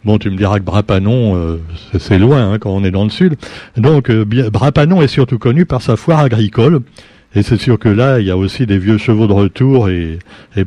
Bon, 0.04 0.18
tu 0.18 0.30
me 0.30 0.36
diras 0.36 0.58
que 0.58 0.64
Brapanon, 0.64 1.36
euh, 1.36 1.60
c'est 1.98 2.18
loin 2.18 2.52
hein, 2.52 2.58
quand 2.58 2.70
on 2.70 2.84
est 2.84 2.90
dans 2.90 3.04
le 3.04 3.10
sud. 3.10 3.36
Donc, 3.76 4.10
Brapanon 4.10 5.02
est 5.02 5.08
surtout 5.08 5.38
connu 5.38 5.64
par 5.64 5.82
sa 5.82 5.96
foire 5.96 6.20
agricole. 6.20 6.80
Et 7.36 7.42
c'est 7.42 7.60
sûr 7.60 7.78
que 7.78 7.88
là, 7.88 8.20
il 8.20 8.26
y 8.26 8.30
a 8.30 8.36
aussi 8.36 8.64
des 8.64 8.78
vieux 8.78 8.98
chevaux 8.98 9.26
de 9.26 9.32
retour 9.32 9.88
et, 9.88 10.18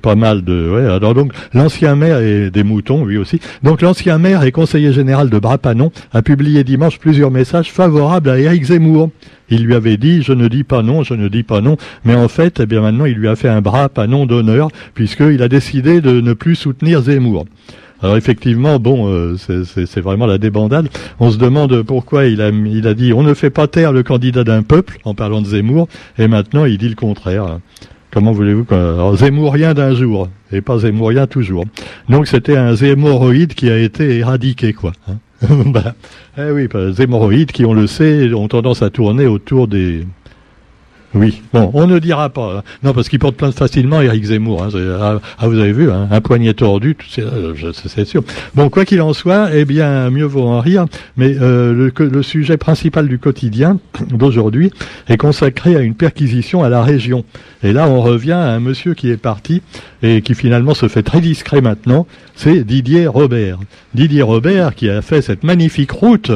pas 0.02 0.16
mal 0.16 0.44
de. 0.44 0.70
Ouais, 0.70 0.86
alors 0.86 1.14
donc 1.14 1.32
l'ancien 1.54 1.96
maire 1.96 2.20
et 2.20 2.50
des 2.50 2.64
moutons, 2.64 3.06
lui 3.06 3.18
aussi. 3.18 3.40
Donc 3.64 3.82
l'ancien 3.82 4.18
maire 4.18 4.44
et 4.44 4.52
conseiller 4.52 4.92
général 4.92 5.30
de 5.30 5.40
Brapanon 5.40 5.92
a 6.12 6.22
publié 6.22 6.64
dimanche 6.64 7.00
plusieurs 7.00 7.32
messages 7.32 7.72
favorables 7.72 8.30
à 8.30 8.38
Éric 8.38 8.66
Zemmour. 8.66 9.12
Il 9.50 9.64
lui 9.64 9.76
avait 9.76 9.96
dit 9.96 10.24
je 10.24 10.34
ne 10.34 10.50
dis 10.50 10.66
pas 10.66 10.84
non, 10.84 11.04
je 11.04 11.14
ne 11.14 11.30
dis 11.30 11.44
pas 11.44 11.62
non, 11.62 11.78
mais 12.04 12.16
en 12.16 12.28
fait, 12.28 12.60
eh 12.60 12.66
bien 12.66 12.82
maintenant, 12.82 13.06
il 13.06 13.16
lui 13.16 13.30
a 13.30 13.38
fait 13.38 13.50
un 13.50 13.62
bras 13.62 13.90
non 14.08 14.26
d'honneur 14.26 14.68
puisqu'il 14.94 15.42
a 15.42 15.48
décidé 15.48 16.02
de 16.02 16.20
ne 16.20 16.34
plus 16.34 16.56
soutenir 16.56 17.02
Zemmour. 17.02 17.46
Alors 18.01 18.18
effectivement, 18.18 18.80
bon, 18.80 19.08
euh, 19.08 19.36
c'est 19.38 20.01
vraiment 20.01 20.27
la 20.27 20.38
débandade. 20.38 20.89
On 21.20 21.32
se 21.32 21.38
demande 21.38 21.82
pourquoi 21.82 22.25
il 22.25 22.42
a, 22.42 22.50
il 22.50 22.88
a 22.88 22.94
dit 22.94 23.13
on 23.13 23.24
ne 23.24 23.34
fait 23.34 23.50
pas 23.50 23.68
taire 23.68 23.92
le 23.92 24.04
candidat 24.04 24.44
d'un 24.44 24.62
peuple 24.62 25.00
en 25.04 25.13
parlant 25.13 25.42
de 25.42 25.48
Zemmour, 25.48 25.88
et 26.18 26.27
maintenant 26.27 26.66
il 26.66 26.77
dit 26.77 26.89
le 26.89 26.96
contraire. 26.96 27.60
Comment 28.12 28.32
voulez-vous 28.32 28.66
Zemmourien 29.16 29.74
d'un 29.74 29.94
jour 29.94 30.30
et 30.51 30.62
pas 30.62 30.80
Zemmourien 30.80 31.27
toujours. 31.27 31.66
Donc 32.10 32.27
c'était 32.27 32.56
un 32.56 32.74
zémoroïde 32.74 33.54
qui 33.54 33.70
a 33.70 33.77
été 33.77 34.18
éradiqué, 34.18 34.74
quoi. 34.74 34.94
Hein. 35.08 35.18
bah, 35.68 35.94
eh 36.38 36.51
oui, 36.51 36.68
zémoroïdes 36.92 37.51
qui, 37.51 37.66
on 37.66 37.74
le 37.74 37.86
sait, 37.88 38.34
ont 38.34 38.48
tendance 38.48 38.82
à 38.82 38.89
tourner 38.89 39.27
autour 39.27 39.68
des 39.68 40.06
oui, 41.18 41.42
bon, 41.54 41.72
on 41.74 41.88
ne 41.88 42.00
dira 42.00 42.30
pas. 42.30 42.58
Hein. 42.58 42.64
Non, 42.84 42.94
parce 42.94 43.10
qu'il 43.10 43.20
porte 43.20 43.36
plainte 43.36 43.54
facilement 43.54 44.02
Eric 44.02 44.26
Zemmour. 44.26 44.64
Hein. 44.64 44.70
Ah, 45.02 45.20
ah, 45.40 45.48
vous 45.48 45.58
avez 45.58 45.72
vu, 45.72 45.92
hein, 45.92 46.08
un 46.12 46.22
poignet 46.22 46.54
tordu, 46.54 46.96
euh, 47.20 47.54
c'est 47.74 48.06
sûr. 48.06 48.24
Bon, 48.56 48.70
quoi 48.70 48.86
qu'il 48.86 49.02
en 49.02 49.14
soit, 49.14 49.50
eh 49.54 49.66
bien, 49.66 50.10
mieux 50.10 50.26
vaut 50.26 50.48
en 50.48 50.60
rire. 50.60 50.86
Mais 51.16 51.36
euh, 51.40 51.74
le, 51.74 52.06
le, 52.06 52.24
sujet 52.24 52.58
principal 52.58 53.08
du 53.08 53.20
quotidien 53.20 53.80
d'aujourd'hui 54.10 54.72
est 55.08 55.18
consacré 55.18 55.76
à 55.76 55.80
une 55.80 55.96
perquisition 55.96 56.64
à 56.64 56.70
la 56.70 56.84
région. 56.84 57.26
Et 57.64 57.74
là, 57.74 57.88
on 57.90 58.02
revient 58.02 58.34
à 58.34 58.50
un 58.50 58.60
monsieur 58.60 58.94
qui 58.94 59.10
est 59.10 59.18
parti 59.18 59.62
et 60.04 60.22
qui 60.22 60.36
finalement 60.36 60.74
se 60.74 60.88
fait 60.88 61.04
très 61.04 61.22
discret 61.22 61.62
maintenant. 61.62 62.06
C'est 62.36 62.64
Didier 62.64 63.08
Robert. 63.08 63.60
Didier 63.96 64.22
Robert 64.22 64.76
qui 64.76 64.90
a 64.90 65.02
fait 65.02 65.22
cette 65.22 65.44
magnifique 65.44 65.92
route, 65.92 66.32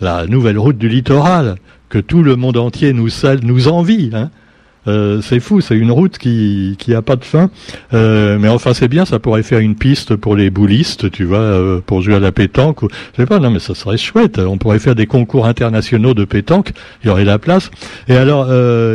la 0.00 0.26
nouvelle 0.26 0.58
route 0.58 0.76
du 0.76 0.88
littoral 0.88 1.56
que 1.92 1.98
tout 1.98 2.22
le 2.22 2.36
monde 2.36 2.56
entier 2.56 2.94
nous, 2.94 3.10
nous 3.42 3.68
envie. 3.68 4.08
Hein. 4.14 4.30
Euh, 4.88 5.20
c'est 5.22 5.40
fou, 5.40 5.60
c'est 5.60 5.76
une 5.76 5.92
route 5.92 6.18
qui 6.18 6.76
qui 6.78 6.94
a 6.94 7.02
pas 7.02 7.16
de 7.16 7.24
fin. 7.24 7.50
Euh, 7.94 8.38
mais 8.40 8.48
enfin, 8.48 8.74
c'est 8.74 8.88
bien, 8.88 9.04
ça 9.04 9.18
pourrait 9.18 9.42
faire 9.42 9.60
une 9.60 9.76
piste 9.76 10.16
pour 10.16 10.36
les 10.36 10.50
boulistes, 10.50 11.10
tu 11.10 11.24
vois, 11.24 11.38
euh, 11.38 11.80
pour 11.84 12.02
jouer 12.02 12.16
à 12.16 12.20
la 12.20 12.32
pétanque. 12.32 12.82
Ou, 12.82 12.88
je 13.12 13.22
sais 13.22 13.26
pas, 13.26 13.38
non, 13.38 13.50
mais 13.50 13.60
ça 13.60 13.74
serait 13.74 13.96
chouette. 13.96 14.38
On 14.38 14.58
pourrait 14.58 14.78
faire 14.78 14.94
des 14.94 15.06
concours 15.06 15.46
internationaux 15.46 16.14
de 16.14 16.24
pétanque. 16.24 16.72
Il 17.02 17.08
y 17.08 17.10
aurait 17.10 17.24
la 17.24 17.38
place. 17.38 17.70
Et 18.08 18.16
alors, 18.16 18.48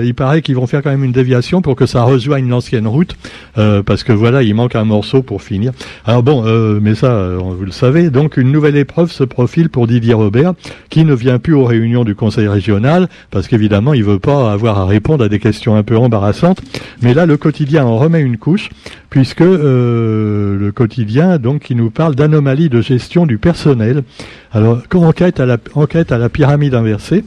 il 0.03 0.13
paraît 0.13 0.41
qu'ils 0.41 0.55
vont 0.55 0.67
faire 0.67 0.81
quand 0.81 0.89
même 0.89 1.03
une 1.03 1.11
déviation 1.11 1.61
pour 1.61 1.75
que 1.75 1.85
ça 1.85 2.03
rejoigne 2.03 2.49
l'ancienne 2.49 2.87
route, 2.87 3.15
parce 3.55 4.03
que 4.03 4.11
voilà, 4.13 4.43
il 4.43 4.53
manque 4.55 4.75
un 4.75 4.83
morceau 4.83 5.21
pour 5.21 5.41
finir. 5.41 5.71
Alors 6.05 6.23
bon, 6.23 6.43
mais 6.81 6.95
ça, 6.95 7.35
vous 7.37 7.65
le 7.65 7.71
savez. 7.71 8.09
Donc, 8.09 8.37
une 8.37 8.51
nouvelle 8.51 8.75
épreuve 8.75 9.11
se 9.11 9.23
profile 9.23 9.69
pour 9.69 9.87
Didier 9.87 10.13
Robert, 10.13 10.53
qui 10.89 11.05
ne 11.05 11.13
vient 11.13 11.39
plus 11.39 11.53
aux 11.53 11.65
réunions 11.65 12.03
du 12.03 12.15
Conseil 12.15 12.47
régional, 12.47 13.07
parce 13.31 13.47
qu'évidemment, 13.47 13.93
il 13.93 14.03
veut 14.03 14.19
pas 14.19 14.51
avoir 14.51 14.79
à 14.79 14.85
répondre 14.85 15.23
à 15.23 15.29
des 15.29 15.39
questions 15.39 15.76
un 15.77 15.83
peu 15.83 15.97
embarrassante. 15.97 16.61
Mais 17.01 17.13
là, 17.13 17.25
le 17.25 17.37
quotidien 17.37 17.85
en 17.85 17.97
remet 17.97 18.21
une 18.21 18.37
couche, 18.37 18.69
puisque 19.09 19.41
euh, 19.41 20.57
le 20.57 20.71
quotidien, 20.71 21.37
donc, 21.37 21.61
qui 21.61 21.75
nous 21.75 21.89
parle 21.89 22.15
d'anomalies 22.15 22.69
de 22.69 22.81
gestion 22.81 23.25
du 23.25 23.37
personnel. 23.37 24.03
Alors, 24.51 24.81
enquête 24.93 25.41
enquête 25.75 26.11
à 26.11 26.17
la 26.17 26.29
pyramide 26.29 26.73
inversée 26.73 27.23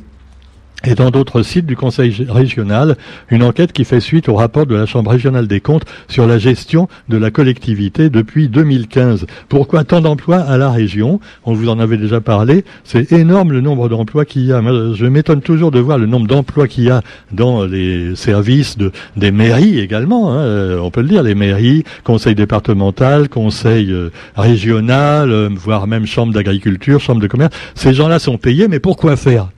et 0.84 0.94
dans 0.94 1.10
d'autres 1.10 1.42
sites 1.42 1.66
du 1.66 1.76
Conseil 1.76 2.26
régional, 2.28 2.96
une 3.28 3.42
enquête 3.42 3.72
qui 3.72 3.84
fait 3.84 4.00
suite 4.00 4.28
au 4.28 4.34
rapport 4.34 4.66
de 4.66 4.75
la 4.75 4.87
Chambre 4.87 5.10
régionale 5.10 5.46
des 5.46 5.60
comptes 5.60 5.84
sur 6.08 6.26
la 6.26 6.38
gestion 6.38 6.88
de 7.08 7.16
la 7.16 7.30
collectivité 7.30 8.10
depuis 8.10 8.49
2015. 8.49 9.26
Pourquoi 9.49 9.84
tant 9.84 10.00
d'emplois 10.00 10.38
à 10.38 10.56
la 10.56 10.70
région? 10.70 11.20
On 11.44 11.52
vous 11.52 11.68
en 11.68 11.78
avait 11.78 11.96
déjà 11.96 12.20
parlé. 12.20 12.64
C'est 12.84 13.12
énorme 13.12 13.52
le 13.52 13.60
nombre 13.60 13.88
d'emplois 13.88 14.25
qu'il 14.25 14.46
y 14.46 14.52
a. 14.52 14.60
Je 14.60 15.06
m'étonne 15.06 15.42
toujours 15.42 15.70
de 15.70 15.80
voir 15.80 15.99
le 15.99 16.06
nombre 16.06 16.26
d'emplois 16.26 16.68
qu'il 16.68 16.84
y 16.84 16.90
a 16.90 17.02
dans 17.32 17.64
les 17.64 18.16
services 18.16 18.78
de, 18.78 18.92
des 19.16 19.30
mairies 19.30 19.78
également. 19.78 20.32
Hein. 20.32 20.38
Euh, 20.38 20.78
on 20.78 20.90
peut 20.90 21.02
le 21.02 21.08
dire, 21.08 21.22
les 21.22 21.34
mairies, 21.34 21.84
conseil 22.04 22.34
départemental, 22.34 23.28
conseil 23.28 23.90
euh, 23.92 24.10
régional, 24.37 25.30
euh, 25.30 25.49
voire 25.52 25.87
même 25.87 26.06
chambre 26.06 26.32
d'agriculture, 26.32 27.00
chambre 27.00 27.20
de 27.20 27.26
commerce. 27.26 27.54
Ces 27.75 27.94
gens-là 27.94 28.18
sont 28.18 28.38
payés, 28.38 28.68
mais 28.68 28.80
pourquoi 28.80 29.16
faire? 29.16 29.49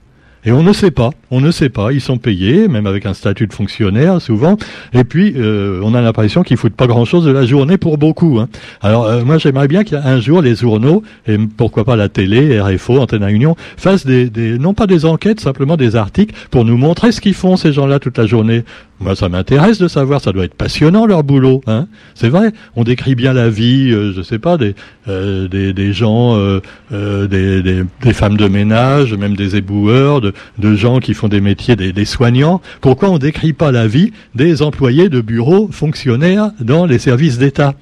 Et 0.45 0.51
on 0.51 0.63
ne 0.63 0.73
sait 0.73 0.91
pas, 0.91 1.11
on 1.31 1.39
ne 1.39 1.51
sait 1.51 1.69
pas. 1.69 1.91
Ils 1.93 2.01
sont 2.01 2.17
payés, 2.17 2.67
même 2.67 2.85
avec 2.85 3.05
un 3.05 3.13
statut 3.13 3.47
de 3.47 3.53
fonctionnaire 3.53 4.21
souvent. 4.21 4.57
Et 4.93 5.03
puis, 5.03 5.33
euh, 5.37 5.79
on 5.83 5.93
a 5.93 6.01
l'impression 6.01 6.43
qu'ils 6.43 6.57
foutent 6.57 6.75
pas 6.75 6.87
grand-chose 6.87 7.25
de 7.25 7.31
la 7.31 7.45
journée 7.45 7.77
pour 7.77 7.97
beaucoup. 7.97 8.39
Hein. 8.39 8.49
Alors, 8.81 9.05
euh, 9.05 9.23
moi, 9.23 9.37
j'aimerais 9.37 9.67
bien 9.67 9.83
qu'un 9.83 10.19
jour 10.19 10.41
les 10.41 10.55
journaux 10.55 11.03
et 11.27 11.37
pourquoi 11.37 11.85
pas 11.85 11.95
la 11.95 12.09
télé, 12.09 12.59
RFO, 12.59 12.99
Antenne 12.99 13.27
Union, 13.29 13.55
fassent 13.77 14.05
des, 14.05 14.29
des, 14.29 14.57
non 14.57 14.73
pas 14.73 14.87
des 14.87 15.05
enquêtes, 15.05 15.39
simplement 15.39 15.77
des 15.77 15.95
articles 15.95 16.35
pour 16.51 16.65
nous 16.65 16.77
montrer 16.77 17.11
ce 17.11 17.21
qu'ils 17.21 17.33
font 17.33 17.55
ces 17.55 17.71
gens-là 17.71 17.99
toute 17.99 18.17
la 18.17 18.25
journée. 18.25 18.63
Moi, 19.03 19.15
ça 19.15 19.29
m'intéresse 19.29 19.79
de 19.79 19.87
savoir. 19.87 20.21
Ça 20.21 20.31
doit 20.31 20.45
être 20.45 20.55
passionnant 20.55 21.05
leur 21.05 21.23
boulot. 21.23 21.61
Hein. 21.67 21.87
C'est 22.15 22.29
vrai. 22.29 22.51
On 22.75 22.83
décrit 22.83 23.15
bien 23.15 23.33
la 23.33 23.49
vie, 23.49 23.91
euh, 23.91 24.13
je 24.15 24.21
sais 24.21 24.39
pas, 24.39 24.57
des 24.57 24.75
euh, 25.09 25.49
des, 25.49 25.91
gens, 25.91 26.37
euh, 26.37 26.61
euh, 26.93 27.27
des, 27.27 27.61
des, 27.61 27.83
des, 28.01 28.13
femmes 28.13 28.37
de 28.37 28.47
ménage, 28.47 29.13
même 29.13 29.35
des 29.35 29.57
éboueurs, 29.57 30.21
de, 30.21 30.33
de 30.59 30.75
gens 30.75 30.99
qui 30.99 31.13
font 31.13 31.27
des 31.27 31.41
métiers, 31.41 31.75
des, 31.75 31.91
des 31.91 32.05
soignants. 32.05 32.61
Pourquoi 32.79 33.09
on 33.09 33.17
décrit 33.17 33.51
pas 33.51 33.73
la 33.73 33.85
vie 33.85 34.13
des 34.33 34.61
employés 34.61 35.09
de 35.09 35.19
bureaux 35.19 35.67
fonctionnaires 35.71 36.51
dans 36.61 36.85
les 36.85 36.99
services 36.99 37.37
d'État? 37.37 37.73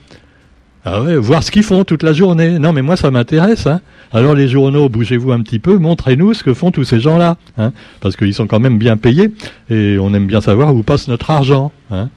Ah 0.83 1.01
ouais, 1.03 1.15
voir 1.15 1.43
ce 1.43 1.51
qu'ils 1.51 1.63
font 1.63 1.83
toute 1.83 2.01
la 2.01 2.13
journée. 2.13 2.57
Non, 2.57 2.73
mais 2.73 2.81
moi, 2.81 2.95
ça 2.95 3.11
m'intéresse. 3.11 3.67
Hein. 3.67 3.81
Alors 4.13 4.35
les 4.35 4.49
journaux, 4.49 4.89
bougez-vous 4.89 5.31
un 5.31 5.39
petit 5.39 5.59
peu, 5.59 5.77
montrez-nous 5.77 6.33
ce 6.33 6.43
que 6.43 6.53
font 6.53 6.71
tous 6.71 6.83
ces 6.83 6.99
gens-là, 6.99 7.37
hein, 7.57 7.71
parce 8.01 8.17
qu'ils 8.17 8.33
sont 8.33 8.45
quand 8.45 8.59
même 8.59 8.77
bien 8.77 8.97
payés 8.97 9.31
et 9.69 9.97
on 10.01 10.13
aime 10.13 10.27
bien 10.27 10.41
savoir 10.41 10.75
où 10.75 10.83
passe 10.83 11.07
notre 11.07 11.29
argent. 11.29 11.71
Hein, 11.91 12.09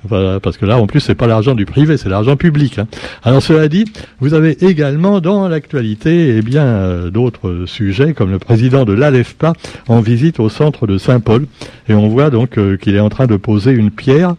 parce 0.42 0.56
que 0.56 0.66
là, 0.66 0.78
en 0.78 0.87
plus, 0.87 1.00
c'est 1.00 1.14
pas 1.14 1.28
l'argent 1.28 1.54
du 1.54 1.66
privé, 1.66 1.97
c'est 1.97 2.09
l'argent 2.09 2.37
public. 2.37 2.80
Alors 3.23 3.42
cela 3.42 3.68
dit, 3.68 3.85
vous 4.18 4.35
avez 4.35 4.64
également 4.64 5.21
dans 5.21 5.49
l'actualité, 5.49 6.37
eh 6.37 6.42
bien, 6.42 6.64
euh, 6.64 7.11
d'autres 7.11 7.64
sujets 7.66 8.12
comme 8.12 8.30
le 8.30 8.38
président 8.38 8.85
de 8.85 8.92
l'ALEFPA 8.92 9.52
en 9.87 10.00
visite 10.00 10.40
au 10.40 10.49
centre 10.49 10.88
de 10.88 10.99
Saint-Paul, 10.99 11.47
et 11.88 11.94
on 11.94 12.09
voit 12.09 12.30
donc 12.30 12.59
euh, 12.59 12.76
qu'il 12.76 12.97
est 12.97 13.00
en 13.00 13.09
train 13.09 13.26
de 13.26 13.37
poser 13.37 13.71
une 13.71 13.90
pierre 13.90 14.35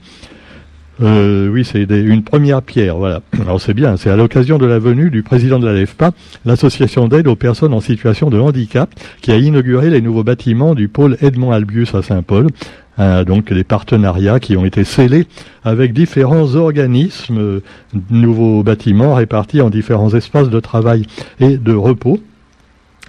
Euh, 1.01 1.49
oui, 1.49 1.65
c'est 1.65 1.83
une 1.83 2.23
première 2.23 2.61
pierre, 2.61 2.95
voilà. 2.97 3.21
Alors 3.41 3.59
c'est 3.59 3.73
bien, 3.73 3.97
c'est 3.97 4.09
à 4.09 4.15
l'occasion 4.15 4.57
de 4.57 4.65
la 4.65 4.79
venue 4.79 5.09
du 5.09 5.23
président 5.23 5.59
de 5.59 5.65
la 5.65 5.73
LEFPA, 5.73 6.11
l'association 6.45 7.07
d'aide 7.07 7.27
aux 7.27 7.35
personnes 7.35 7.73
en 7.73 7.81
situation 7.81 8.29
de 8.29 8.39
handicap, 8.39 8.89
qui 9.21 9.31
a 9.31 9.37
inauguré 9.37 9.89
les 9.89 10.01
nouveaux 10.01 10.23
bâtiments 10.23 10.73
du 10.73 10.87
pôle 10.87 11.17
Edmond 11.21 11.51
Albius 11.51 11.93
à 11.95 12.01
Saint-Paul. 12.01 12.47
Euh, 12.97 13.25
donc 13.25 13.51
des 13.51 13.65
partenariats 13.65 14.39
qui 14.39 14.55
ont 14.55 14.63
été 14.63 14.85
scellés 14.85 15.27
avec 15.65 15.91
différents 15.91 16.55
organismes, 16.55 17.39
euh, 17.39 17.63
nouveaux 18.09 18.63
bâtiments 18.63 19.15
répartis 19.15 19.61
en 19.61 19.69
différents 19.69 20.13
espaces 20.13 20.49
de 20.49 20.59
travail 20.61 21.05
et 21.41 21.57
de 21.57 21.73
repos. 21.73 22.21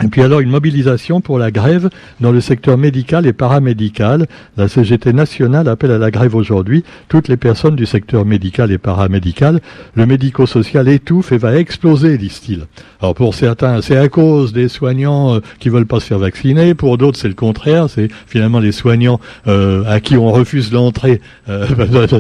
Et 0.04 0.08
puis 0.08 0.20
alors 0.20 0.40
une 0.40 0.50
mobilisation 0.50 1.22
pour 1.22 1.38
la 1.38 1.50
grève 1.50 1.88
dans 2.20 2.30
le 2.30 2.42
secteur 2.42 2.76
médical 2.76 3.26
et 3.26 3.32
paramédical. 3.32 4.26
La 4.58 4.68
CGT 4.68 5.14
nationale 5.14 5.68
appelle 5.68 5.90
à 5.90 5.96
la 5.96 6.10
grève 6.10 6.34
aujourd'hui 6.34 6.84
toutes 7.08 7.28
les 7.28 7.38
personnes 7.38 7.76
du 7.76 7.86
secteur 7.86 8.26
médical 8.26 8.70
et 8.72 8.78
paramédical. 8.78 9.60
Le 9.94 10.04
médico-social 10.04 10.88
étouffe 10.88 11.32
et 11.32 11.38
va 11.38 11.56
exploser, 11.56 12.18
disent-ils. 12.18 12.66
Alors 13.00 13.14
pour 13.14 13.34
certains, 13.34 13.80
c'est 13.80 13.96
à 13.96 14.08
cause 14.10 14.52
des 14.52 14.68
soignants 14.68 15.36
euh, 15.36 15.40
qui 15.60 15.70
veulent 15.70 15.86
pas 15.86 16.00
se 16.00 16.06
faire 16.06 16.18
vacciner. 16.18 16.74
Pour 16.74 16.98
d'autres, 16.98 17.18
c'est 17.18 17.28
le 17.28 17.34
contraire. 17.34 17.88
C'est 17.88 18.08
finalement 18.26 18.60
les 18.60 18.72
soignants 18.72 19.18
euh, 19.46 19.82
à 19.86 20.00
qui 20.00 20.18
on 20.18 20.30
refuse 20.30 20.72
l'entrée 20.72 21.22
euh, 21.48 21.66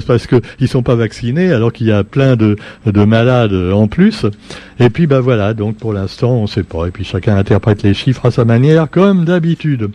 parce 0.06 0.26
qu'ils 0.26 0.68
sont 0.68 0.82
pas 0.82 0.94
vaccinés, 0.94 1.52
alors 1.52 1.74
qu'il 1.74 1.88
y 1.88 1.92
a 1.92 2.04
plein 2.04 2.36
de, 2.36 2.56
de 2.86 3.04
malades 3.04 3.52
en 3.52 3.86
plus. 3.86 4.24
Et 4.78 4.90
puis 4.90 5.06
bah 5.06 5.20
voilà. 5.20 5.54
Donc 5.54 5.76
pour 5.76 5.92
l'instant, 5.92 6.32
on 6.32 6.46
sait 6.46 6.62
pas. 6.62 6.86
Et 6.86 6.90
puis 6.90 7.04
chacun 7.04 7.36
interprète 7.36 7.82
les 7.82 7.94
chiffres 7.94 8.26
à 8.26 8.30
sa 8.30 8.44
manière, 8.44 8.90
comme 8.90 9.24
d'habitude. 9.24 9.90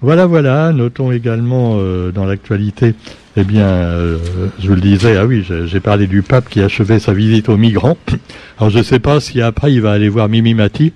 Voilà, 0.00 0.26
voilà. 0.26 0.72
Notons 0.72 1.12
également 1.12 1.76
euh, 1.78 2.10
dans 2.10 2.24
l'actualité, 2.24 2.94
eh 3.36 3.44
bien, 3.44 3.66
euh, 3.66 4.18
je 4.58 4.68
vous 4.68 4.74
le 4.74 4.80
disais, 4.80 5.16
ah 5.16 5.24
oui, 5.24 5.46
j'ai 5.66 5.80
parlé 5.80 6.08
du 6.08 6.22
pape 6.22 6.48
qui 6.48 6.60
achevait 6.60 6.98
sa 6.98 7.12
visite 7.12 7.48
aux 7.48 7.56
migrants. 7.56 7.96
Alors 8.58 8.70
je 8.70 8.78
ne 8.78 8.82
sais 8.82 8.98
pas 8.98 9.20
si 9.20 9.40
après 9.40 9.72
il 9.72 9.80
va 9.80 9.92
aller 9.92 10.08
voir 10.08 10.28
Mimi 10.28 10.54
Mati. 10.54 10.92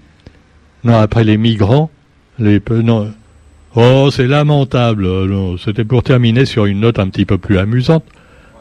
Non, 0.84 0.96
après 0.96 1.24
les 1.24 1.36
migrants, 1.36 1.90
les 2.38 2.60
non. 2.70 3.12
Oh, 3.76 4.08
c'est 4.10 4.26
lamentable. 4.26 5.06
C'était 5.62 5.84
pour 5.84 6.02
terminer 6.02 6.44
sur 6.44 6.66
une 6.66 6.80
note 6.80 6.98
un 6.98 7.08
petit 7.08 7.26
peu 7.26 7.38
plus 7.38 7.58
amusante. 7.58 8.04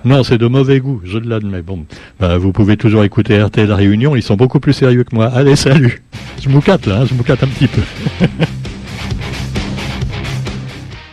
Non, 0.06 0.24
c'est 0.24 0.38
de 0.38 0.46
mauvais 0.46 0.80
goût, 0.80 1.02
je 1.04 1.18
l'admets. 1.18 1.64
Bon, 1.64 1.84
bah, 2.20 2.38
vous 2.38 2.52
pouvez 2.52 2.78
toujours 2.78 3.04
écouter 3.04 3.42
RTL 3.42 3.72
Réunion, 3.74 4.16
ils 4.16 4.22
sont 4.22 4.36
beaucoup 4.36 4.60
plus 4.60 4.74
sérieux 4.74 5.04
que 5.04 5.16
moi. 5.16 5.26
Allez, 5.26 5.56
salut 5.56 6.04
Je 6.40 6.48
moucate 6.48 6.86
là, 6.86 7.00
hein, 7.00 7.06
je 7.10 7.16
moucate 7.16 7.42
un 7.44 7.48
petit 7.48 7.68
peu. 7.68 7.82